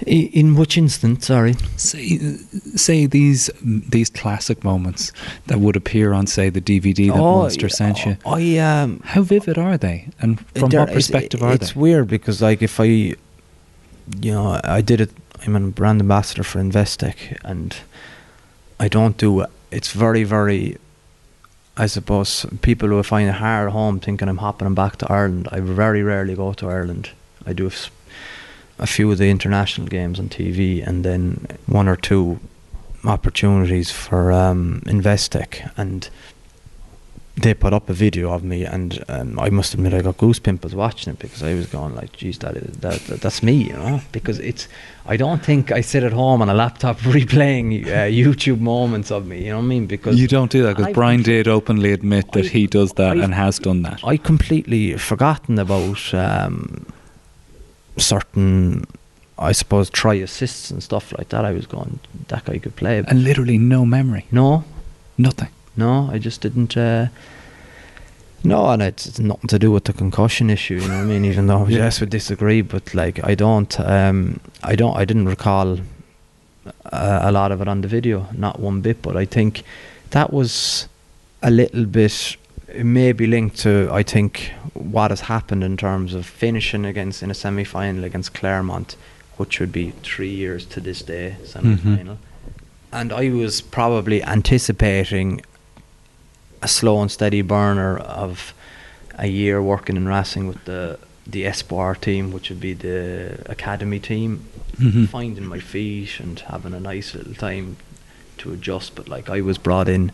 In 0.07 0.55
which 0.55 0.77
instance? 0.77 1.27
Sorry. 1.27 1.55
Say, 1.77 2.19
say 2.77 3.07
these 3.07 3.49
these 3.63 4.11
classic 4.11 4.63
moments 4.63 5.11
that 5.47 5.59
would 5.59 5.75
appear 5.75 6.13
on, 6.13 6.27
say, 6.27 6.51
the 6.51 6.61
DVD 6.61 7.07
that 7.09 7.19
Oh, 7.19 7.41
Munster 7.43 7.71
sent 7.71 8.05
you. 8.05 8.17
I 8.27 8.59
um. 8.59 9.01
How 9.05 9.23
vivid 9.23 9.57
are 9.57 9.79
they, 9.79 10.09
and 10.21 10.39
from 10.51 10.65
what 10.65 10.75
it's- 10.75 10.95
perspective 10.95 11.43
are 11.43 11.55
It's 11.55 11.73
they? 11.73 11.81
weird 11.81 12.09
because 12.09 12.43
like 12.43 12.61
if 12.61 12.79
I, 12.79 12.85
you 12.85 13.17
know, 14.23 14.61
I 14.63 14.83
did 14.83 15.01
it. 15.01 15.11
I'm 15.45 15.57
a 15.57 15.61
brand 15.69 16.01
ambassador 16.01 16.43
for 16.43 16.61
Investec, 16.61 17.39
and 17.45 17.77
I 18.81 18.89
don't 18.89 19.17
do. 19.17 19.41
it. 19.41 19.51
It's 19.71 19.93
very 19.93 20.25
very. 20.25 20.79
I 21.77 21.87
suppose 21.87 22.47
people 22.63 22.89
who 22.89 23.03
find 23.03 23.29
it 23.29 23.35
hard 23.35 23.71
home 23.71 24.01
thinking 24.01 24.29
I'm 24.29 24.39
hopping 24.39 24.75
back 24.75 24.97
to 24.97 25.13
Ireland. 25.13 25.49
I 25.53 25.61
very 25.61 26.03
rarely 26.03 26.35
go 26.35 26.55
to 26.55 26.71
Ireland. 26.71 27.11
I 27.45 27.53
do 27.53 27.71
a 28.79 28.87
few 28.87 29.13
of 29.13 29.19
the 29.19 29.29
international 29.31 29.87
games 29.87 30.19
on 30.19 30.29
TV, 30.29 30.87
and 30.87 31.05
then 31.05 31.47
one 31.67 31.89
or 31.89 31.97
two 31.97 32.41
opportunities 33.05 33.91
for 33.91 34.33
um, 34.33 34.83
Investec, 34.87 35.71
and 35.77 36.09
they 37.37 37.53
put 37.53 37.75
up 37.75 37.91
a 37.91 37.93
video 37.93 38.33
of 38.33 38.43
me, 38.43 38.65
and 38.65 39.05
um, 39.09 39.39
I 39.39 39.51
must 39.51 39.75
admit 39.75 39.93
I 39.93 40.01
got 40.01 40.17
goose 40.17 40.39
pimples 40.39 40.75
watching 40.75 41.13
it 41.13 41.19
because 41.19 41.43
I 41.43 41.53
was 41.55 41.67
going 41.67 41.95
like, 41.95 42.13
"Geez, 42.13 42.39
that 42.39 42.57
is 42.57 42.77
that, 42.79 43.01
that 43.07 43.21
that's 43.21 43.43
me," 43.43 43.53
you 43.53 43.75
know. 43.75 44.01
Because 44.11 44.39
it's, 44.39 44.69
I 45.05 45.19
don't 45.19 45.45
think 45.45 45.71
I 45.71 45.83
sit 45.83 46.03
at 46.03 46.13
home 46.13 46.41
on 46.41 46.49
a 46.49 46.55
laptop 46.55 46.99
replaying 47.01 47.87
uh, 47.87 48.09
YouTube 48.09 48.61
moments 48.61 49.11
of 49.11 49.27
me. 49.27 49.45
You 49.45 49.51
know 49.51 49.59
what 49.59 49.65
I 49.65 49.67
mean? 49.67 49.87
Because 49.87 50.19
You 50.19 50.29
don't 50.29 50.51
do 50.51 50.63
that 50.63 50.77
because 50.77 50.95
Brian 50.95 51.23
did 51.23 51.47
openly 51.47 51.93
admit 51.93 52.33
that 52.33 52.47
he 52.47 52.67
does 52.67 52.95
that 52.95 53.19
and 53.19 53.35
has 53.35 53.59
done 53.59 53.83
that. 53.83 54.03
I 54.03 54.17
completely 54.17 54.97
forgotten 54.97 55.59
about 55.59 56.15
um, 56.15 56.87
certain, 57.99 58.87
I 59.39 59.53
suppose, 59.53 59.91
try 59.91 60.15
assists 60.15 60.71
and 60.71 60.83
stuff 60.83 61.13
like 61.19 61.29
that. 61.29 61.45
I 61.45 61.53
was 61.53 61.67
going, 61.67 62.01
that 62.29 62.47
guy 62.47 62.59
could 62.59 62.77
play. 62.77 63.05
And 63.07 63.25
literally 63.25 63.59
no 63.59 63.85
memory. 63.85 64.25
No, 64.31 64.65
Nothing. 65.19 65.49
No, 65.77 66.09
I 66.13 66.19
just 66.19 66.41
didn't. 66.41 66.77
Uh, 66.77 67.09
no, 68.45 68.69
and 68.71 68.83
it's, 68.83 69.07
it's 69.07 69.19
nothing 69.19 69.49
to 69.49 69.59
do 69.59 69.73
with 69.73 69.85
the 69.85 69.93
concussion 69.93 70.51
issue. 70.51 70.75
You 70.75 70.89
know 70.89 70.97
what 70.99 71.03
I 71.03 71.05
mean? 71.05 71.25
Even 71.25 71.47
though 71.47 71.67
Yeah. 71.67 71.79
Jess 71.79 72.01
would 72.01 72.11
disagree, 72.11 72.63
but 72.63 72.95
like 72.95 73.21
I 73.25 73.35
don't, 73.35 73.79
um, 73.81 74.41
I 74.63 74.77
don't, 74.77 74.97
I 74.97 75.05
didn't 75.05 75.29
recall 75.29 75.81
a, 76.85 77.19
a 77.23 77.33
lot 77.33 77.53
of 77.53 77.61
it 77.61 77.69
on 77.69 77.81
the 77.81 77.89
video, 77.89 78.29
not 78.33 78.61
one 78.61 78.81
bit. 78.81 79.03
But 79.03 79.17
I 79.17 79.25
think 79.25 79.63
that 80.11 80.33
was 80.33 80.89
a 81.43 81.51
little 81.51 81.85
bit 81.85 82.37
it 82.69 82.85
may 82.85 83.13
be 83.13 83.27
linked 83.27 83.57
to 83.59 83.89
I 83.93 84.03
think 84.03 84.53
what 84.75 85.11
has 85.11 85.23
happened 85.23 85.63
in 85.65 85.77
terms 85.77 86.15
of 86.15 86.27
finishing 86.27 86.85
against 86.85 87.23
in 87.23 87.31
a 87.31 87.35
semi 87.35 87.65
final 87.65 88.05
against 88.05 88.35
Clermont, 88.35 88.97
which 89.37 89.61
would 89.61 89.73
be 89.73 89.93
three 90.03 90.31
years 90.35 90.67
to 90.67 90.81
this 90.81 91.03
day 91.03 91.37
semi 91.45 91.77
final. 91.77 92.19
And 92.93 93.13
I 93.13 93.31
was 93.31 93.61
probably 93.61 94.23
anticipating 94.23 95.43
a 96.63 96.69
slow 96.69 97.01
and 97.03 97.11
steady 97.11 97.43
burner 97.43 97.99
of 97.99 98.53
a 99.19 99.27
year 99.27 99.63
working 99.63 99.97
in 99.97 100.07
Racing 100.07 100.47
with 100.49 100.65
the 100.65 100.99
the 101.29 101.45
Espoir 101.45 101.97
team, 101.97 102.31
which 102.31 102.51
would 102.51 102.61
be 102.61 102.73
the 102.73 103.37
academy 103.47 103.99
team, 103.99 104.47
Mhm. 104.79 105.09
finding 105.09 105.45
my 105.45 105.59
feet 105.59 106.21
and 106.21 106.39
having 106.39 106.73
a 106.73 106.79
nice 106.79 107.15
little 107.17 107.35
time 107.35 107.77
to 108.39 108.53
adjust. 108.53 108.95
But 108.95 109.09
like 109.09 109.29
I 109.29 109.41
was 109.41 109.59
brought 109.59 109.89
in 109.89 110.13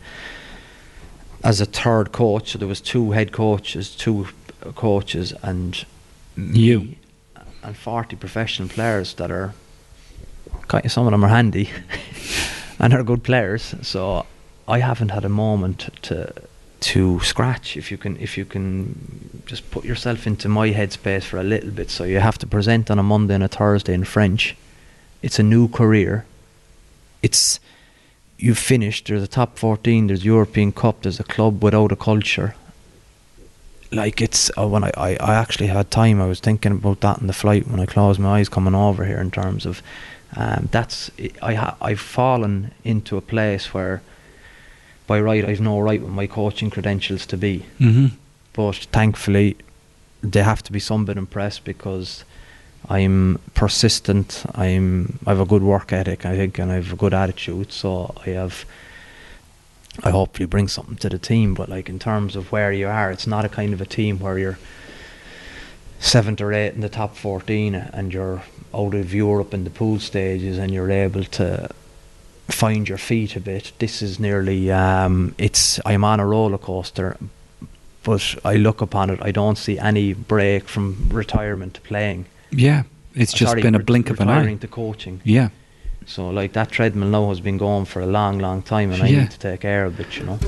as 1.44 1.60
a 1.60 1.66
third 1.66 2.12
coach, 2.12 2.52
so 2.52 2.58
there 2.58 2.68
was 2.68 2.80
two 2.80 3.10
head 3.10 3.30
coaches, 3.30 3.90
two 3.94 4.28
coaches, 4.74 5.34
and 5.42 5.84
You. 6.36 6.94
and 7.62 7.76
forty 7.76 8.16
professional 8.16 8.68
players 8.68 9.14
that 9.14 9.30
are 9.30 9.52
kind 10.68 10.86
of, 10.86 10.92
some 10.92 11.06
of 11.06 11.10
them 11.12 11.24
are 11.24 11.28
handy 11.28 11.68
and 12.78 12.94
are 12.94 13.02
good 13.02 13.22
players. 13.22 13.74
So 13.82 14.24
I 14.72 14.78
haven't 14.78 15.10
had 15.10 15.24
a 15.24 15.28
moment 15.28 15.90
to 16.02 16.32
to 16.80 17.20
scratch. 17.20 17.76
If 17.76 17.90
you 17.92 17.98
can, 17.98 18.16
if 18.16 18.38
you 18.38 18.44
can 18.44 19.42
just 19.46 19.70
put 19.70 19.84
yourself 19.84 20.26
into 20.26 20.48
my 20.48 20.70
headspace 20.70 21.24
for 21.24 21.38
a 21.38 21.42
little 21.44 21.70
bit. 21.70 21.90
So 21.90 22.04
you 22.04 22.20
have 22.20 22.38
to 22.38 22.46
present 22.46 22.90
on 22.90 22.98
a 22.98 23.02
Monday 23.02 23.34
and 23.34 23.44
a 23.44 23.48
Thursday 23.48 23.94
in 23.94 24.04
French. 24.04 24.56
It's 25.20 25.38
a 25.38 25.42
new 25.42 25.68
career. 25.68 26.24
It's 27.22 27.60
you've 28.38 28.58
finished. 28.58 29.06
There's 29.06 29.22
a 29.22 29.28
top 29.28 29.58
14. 29.58 30.06
There's 30.06 30.24
European 30.24 30.72
Cup. 30.72 31.02
There's 31.02 31.20
a 31.20 31.24
club 31.34 31.62
without 31.62 31.92
a 31.92 31.96
culture. 31.96 32.54
Like 33.92 34.22
it's 34.22 34.50
uh, 34.56 34.66
when 34.66 34.84
I, 34.84 34.90
I, 34.96 35.16
I 35.20 35.34
actually 35.34 35.68
had 35.68 35.90
time. 35.90 36.20
I 36.22 36.26
was 36.26 36.40
thinking 36.40 36.72
about 36.72 37.00
that 37.00 37.18
in 37.20 37.26
the 37.26 37.34
flight 37.34 37.68
when 37.68 37.78
I 37.78 37.86
closed 37.86 38.18
my 38.18 38.38
eyes 38.38 38.48
coming 38.48 38.74
over 38.74 39.04
here 39.04 39.20
in 39.20 39.30
terms 39.30 39.66
of, 39.66 39.82
Um, 40.34 40.68
that's 40.70 41.10
I 41.42 41.54
ha- 41.54 41.76
I've 41.88 42.00
fallen 42.00 42.70
into 42.82 43.16
a 43.18 43.20
place 43.20 43.74
where 43.74 44.00
by 45.12 45.20
right 45.20 45.44
I've 45.44 45.60
no 45.60 45.78
right 45.78 46.00
with 46.00 46.14
my 46.22 46.26
coaching 46.26 46.70
credentials 46.70 47.26
to 47.26 47.36
be. 47.36 47.54
Mm-hmm. 47.78 48.06
But 48.54 48.76
thankfully, 48.98 49.56
they 50.22 50.42
have 50.42 50.62
to 50.62 50.72
be 50.72 50.80
some 50.80 51.04
bit 51.04 51.18
impressed 51.18 51.64
because 51.64 52.24
I'm 52.88 53.38
persistent. 53.52 54.28
I'm 54.54 55.18
I 55.26 55.30
have 55.32 55.40
a 55.40 55.50
good 55.52 55.62
work 55.62 55.92
ethic, 55.92 56.24
I 56.24 56.34
think, 56.36 56.58
and 56.58 56.72
I 56.72 56.76
have 56.76 56.92
a 56.94 56.96
good 56.96 57.12
attitude. 57.12 57.72
So 57.72 58.14
I 58.26 58.30
have. 58.30 58.64
I 60.02 60.10
hopefully 60.10 60.46
bring 60.46 60.68
something 60.68 60.96
to 61.04 61.10
the 61.10 61.18
team, 61.18 61.52
but 61.52 61.68
like 61.68 61.90
in 61.90 61.98
terms 61.98 62.34
of 62.34 62.50
where 62.50 62.72
you 62.72 62.88
are, 62.88 63.10
it's 63.14 63.26
not 63.26 63.44
a 63.44 63.50
kind 63.50 63.74
of 63.74 63.80
a 63.82 63.90
team 63.98 64.18
where 64.18 64.38
you're 64.38 64.58
seventh 65.98 66.40
or 66.40 66.54
eighth 66.54 66.74
in 66.74 66.80
the 66.80 66.94
top 67.00 67.12
fourteen 67.16 67.74
and 67.74 68.14
you're 68.14 68.40
out 68.72 68.94
of 68.94 69.12
Europe 69.12 69.52
in 69.52 69.64
the 69.64 69.74
pool 69.78 69.98
stages 70.00 70.56
and 70.56 70.72
you're 70.72 70.90
able 70.90 71.24
to 71.38 71.68
find 72.48 72.88
your 72.88 72.98
feet 72.98 73.36
a 73.36 73.40
bit. 73.40 73.72
This 73.78 74.02
is 74.02 74.18
nearly 74.18 74.70
um, 74.70 75.34
it's 75.38 75.80
I'm 75.86 76.04
on 76.04 76.20
a 76.20 76.26
roller 76.26 76.58
coaster, 76.58 77.16
but 78.02 78.34
I 78.44 78.56
look 78.56 78.80
upon 78.80 79.10
it. 79.10 79.18
I 79.22 79.30
don't 79.32 79.56
see 79.58 79.78
any 79.78 80.12
break 80.14 80.68
from 80.68 81.08
retirement 81.12 81.74
to 81.74 81.80
playing. 81.80 82.26
Yeah, 82.50 82.82
it's 83.14 83.32
Uh, 83.34 83.36
just 83.38 83.50
sorry, 83.50 83.62
been 83.62 83.74
a 83.74 83.78
blink 83.84 84.10
of 84.10 84.20
an 84.20 84.28
eye. 84.28 84.36
retiring 84.38 84.58
to 84.58 84.68
coaching. 84.68 85.20
Yeah. 85.24 85.48
So 86.06 86.30
like 86.30 86.52
that 86.52 86.70
treadmill 86.70 87.08
now 87.08 87.28
has 87.28 87.40
been 87.40 87.58
going 87.58 87.84
for 87.86 88.00
a 88.02 88.06
long, 88.06 88.38
long 88.40 88.62
time, 88.62 88.90
and 88.92 89.02
I 89.02 89.06
Yeah. 89.08 89.20
need 89.20 89.30
to 89.30 89.38
take 89.38 89.60
care 89.60 89.84
of 89.86 90.00
it. 90.00 90.16
You 90.18 90.24
know. 90.24 90.38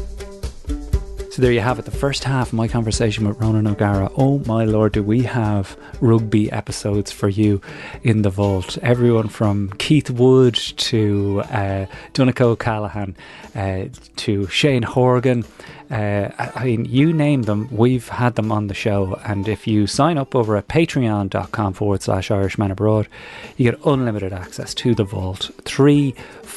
So 1.35 1.42
there 1.42 1.51
you 1.51 1.62
have 1.62 1.81
it, 1.81 1.85
the 1.85 1.90
first 1.90 2.23
half 2.23 2.51
of 2.51 2.53
my 2.53 2.68
conversation 2.68 3.27
with 3.27 3.40
Ronan 3.40 3.66
O'Gara. 3.66 4.09
Oh 4.16 4.38
my 4.47 4.64
lord, 4.64 4.92
do 4.92 5.03
we 5.03 5.23
have 5.23 5.77
rugby 6.01 6.49
episodes 6.53 7.11
for 7.11 7.29
you 7.29 7.61
in 8.05 8.23
the 8.23 8.31
vault? 8.31 8.79
Everyone 8.83 9.27
from 9.27 9.70
Keith 9.79 10.11
Wood 10.11 10.55
to 10.55 11.42
uh, 11.47 11.87
Donncha 12.12 12.40
O'Callaghan 12.42 13.16
uh, 13.57 13.87
to 14.14 14.47
Shane 14.47 14.85
Horgan. 14.85 15.44
Uh, 15.90 16.31
I 16.38 16.66
mean, 16.66 16.85
you 16.85 17.12
name 17.12 17.42
them, 17.42 17.68
we've 17.73 18.09
had 18.09 18.37
them 18.37 18.53
on 18.53 18.68
the 18.68 18.75
show. 18.75 19.20
And 19.25 19.49
if 19.49 19.66
you 19.66 19.88
sign 19.88 20.18
up 20.18 20.37
over 20.37 20.57
at 20.57 20.68
patreon.com 20.68 21.73
forward 21.73 22.03
slash 22.03 22.31
Irishman 22.31 22.70
Abroad, 22.70 23.09
you 23.57 23.70
get 23.73 23.81
unlimited 23.85 24.33
access 24.33 24.73
to 24.75 24.94
the 24.94 25.05
vault. 25.05 25.51
Three 25.62 26.14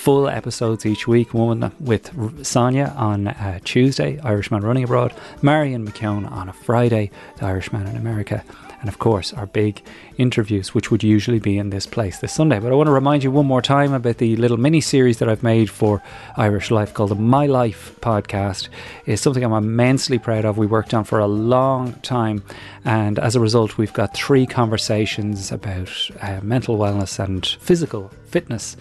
full 0.07 0.29
episodes 0.29 0.85
each 0.85 1.05
week. 1.05 1.33
One 1.33 1.69
with 1.81 2.45
Sonia 2.47 2.93
on 2.95 3.27
uh, 3.27 3.59
Tuesday, 3.65 4.17
Irishman 4.21 4.63
Running 4.63 4.85
Abroad, 4.85 5.13
Marion 5.41 5.85
McKeown 5.85 6.31
on 6.31 6.47
a 6.47 6.53
Friday, 6.53 7.11
The 7.39 7.45
Irishman 7.47 7.85
in 7.87 7.97
America, 7.97 8.41
and 8.79 8.87
of 8.87 8.99
course 8.99 9.33
our 9.33 9.47
big 9.47 9.81
interviews, 10.17 10.73
which 10.73 10.91
would 10.91 11.03
usually 11.03 11.39
be 11.39 11.57
in 11.57 11.71
this 11.71 11.85
place 11.85 12.19
this 12.19 12.31
Sunday. 12.31 12.57
But 12.57 12.71
I 12.71 12.75
want 12.75 12.87
to 12.87 12.93
remind 12.93 13.25
you 13.25 13.31
one 13.31 13.47
more 13.47 13.61
time 13.61 13.91
about 13.91 14.19
the 14.19 14.37
little 14.37 14.55
mini 14.55 14.79
series 14.79 15.19
that 15.19 15.27
I've 15.27 15.43
made 15.43 15.69
for 15.69 16.01
Irish 16.37 16.71
Life 16.71 16.93
called 16.93 17.09
the 17.09 17.15
My 17.15 17.45
Life 17.45 17.93
podcast. 17.99 18.69
It's 19.05 19.21
something 19.21 19.43
I'm 19.43 19.51
immensely 19.51 20.19
proud 20.19 20.45
of. 20.45 20.57
We 20.57 20.67
worked 20.67 20.93
on 20.93 21.03
for 21.03 21.19
a 21.19 21.27
long 21.27 21.95
time, 21.95 22.43
and 22.85 23.19
as 23.19 23.35
a 23.35 23.41
result, 23.41 23.77
we've 23.77 23.91
got 23.91 24.13
three 24.13 24.45
conversations 24.45 25.51
about 25.51 25.91
uh, 26.21 26.39
mental 26.41 26.77
wellness 26.77 27.19
and 27.19 27.45
physical 27.45 28.09
fitness 28.27 28.77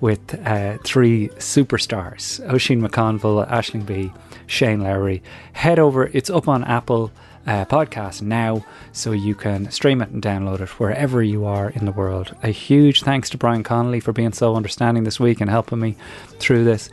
with 0.00 0.34
uh, 0.46 0.78
three 0.84 1.28
superstars 1.38 2.40
Oisin 2.52 2.82
McConville, 2.82 3.48
Aisling 3.48 3.86
Bea, 3.86 4.12
Shane 4.46 4.80
Lowry. 4.80 5.22
Head 5.52 5.78
over, 5.78 6.06
it's 6.12 6.30
up 6.30 6.48
on 6.48 6.64
Apple 6.64 7.10
uh, 7.46 7.64
Podcast 7.64 8.22
now, 8.22 8.64
so 8.92 9.12
you 9.12 9.34
can 9.34 9.70
stream 9.70 10.02
it 10.02 10.10
and 10.10 10.22
download 10.22 10.60
it 10.60 10.68
wherever 10.80 11.22
you 11.22 11.44
are 11.44 11.70
in 11.70 11.84
the 11.84 11.92
world. 11.92 12.34
A 12.42 12.48
huge 12.48 13.02
thanks 13.02 13.30
to 13.30 13.38
Brian 13.38 13.62
Connolly 13.62 14.00
for 14.00 14.12
being 14.12 14.32
so 14.32 14.56
understanding 14.56 15.04
this 15.04 15.20
week 15.20 15.40
and 15.40 15.48
helping 15.48 15.80
me 15.80 15.96
through 16.38 16.64
this. 16.64 16.90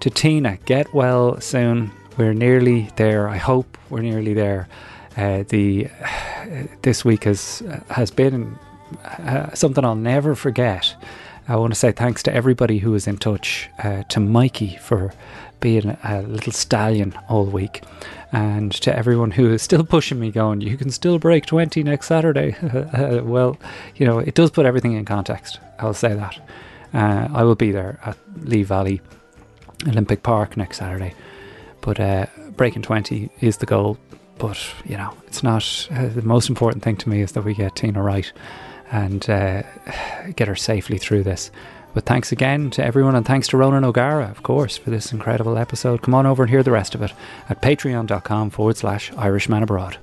To 0.00 0.10
Tina, 0.10 0.56
get 0.64 0.92
well 0.92 1.40
soon. 1.40 1.92
We're 2.16 2.34
nearly 2.34 2.90
there. 2.96 3.28
I 3.28 3.36
hope 3.36 3.78
we're 3.88 4.02
nearly 4.02 4.34
there. 4.34 4.68
Uh, 5.16 5.44
the 5.48 5.86
this 6.82 7.04
week 7.04 7.24
has 7.24 7.62
has 7.88 8.10
been 8.10 8.58
uh, 9.04 9.54
something 9.54 9.84
I'll 9.84 9.94
never 9.94 10.34
forget. 10.34 10.94
I 11.48 11.56
want 11.56 11.72
to 11.72 11.78
say 11.78 11.92
thanks 11.92 12.22
to 12.24 12.34
everybody 12.34 12.78
who 12.78 12.92
was 12.92 13.06
in 13.06 13.18
touch, 13.18 13.68
uh, 13.82 14.04
to 14.04 14.20
Mikey 14.20 14.76
for 14.76 15.12
being 15.60 15.96
a 16.04 16.22
little 16.22 16.52
stallion 16.52 17.14
all 17.28 17.44
week, 17.44 17.82
and 18.32 18.72
to 18.72 18.96
everyone 18.96 19.30
who 19.32 19.52
is 19.52 19.62
still 19.62 19.84
pushing 19.84 20.20
me, 20.20 20.30
going, 20.30 20.60
"You 20.60 20.76
can 20.76 20.90
still 20.90 21.18
break 21.18 21.46
twenty 21.46 21.82
next 21.82 22.06
Saturday." 22.06 22.56
well, 23.22 23.58
you 23.96 24.06
know, 24.06 24.18
it 24.18 24.34
does 24.34 24.50
put 24.50 24.66
everything 24.66 24.92
in 24.92 25.04
context. 25.04 25.58
I'll 25.78 25.94
say 25.94 26.14
that. 26.14 26.38
Uh, 26.94 27.28
I 27.32 27.42
will 27.42 27.54
be 27.54 27.72
there 27.72 27.98
at 28.04 28.16
Lee 28.42 28.62
Valley 28.62 29.00
Olympic 29.86 30.22
Park 30.22 30.56
next 30.56 30.78
Saturday, 30.78 31.14
but 31.80 31.98
uh, 31.98 32.26
breaking 32.56 32.82
twenty 32.82 33.30
is 33.40 33.56
the 33.56 33.66
goal. 33.66 33.98
But 34.38 34.58
you 34.84 34.96
know, 34.96 35.12
it's 35.26 35.42
not 35.42 35.88
uh, 35.90 36.06
the 36.08 36.22
most 36.22 36.48
important 36.48 36.82
thing 36.82 36.96
to 36.98 37.08
me 37.08 37.20
is 37.20 37.32
that 37.32 37.44
we 37.44 37.54
get 37.54 37.76
Tina 37.76 38.02
right 38.02 38.30
and 38.92 39.28
uh, 39.28 39.62
get 40.36 40.46
her 40.46 40.54
safely 40.54 40.98
through 40.98 41.24
this. 41.24 41.50
But 41.94 42.06
thanks 42.06 42.32
again 42.32 42.70
to 42.70 42.84
everyone, 42.84 43.16
and 43.16 43.26
thanks 43.26 43.48
to 43.48 43.56
Ronan 43.56 43.84
O'Gara, 43.84 44.30
of 44.30 44.42
course, 44.42 44.76
for 44.78 44.90
this 44.90 45.12
incredible 45.12 45.58
episode. 45.58 46.02
Come 46.02 46.14
on 46.14 46.26
over 46.26 46.44
and 46.44 46.50
hear 46.50 46.62
the 46.62 46.70
rest 46.70 46.94
of 46.94 47.02
it 47.02 47.12
at 47.48 47.60
patreon.com 47.60 48.50
forward 48.50 48.76
slash 48.76 49.12
Irishman 49.16 49.62
Abroad. 49.62 49.98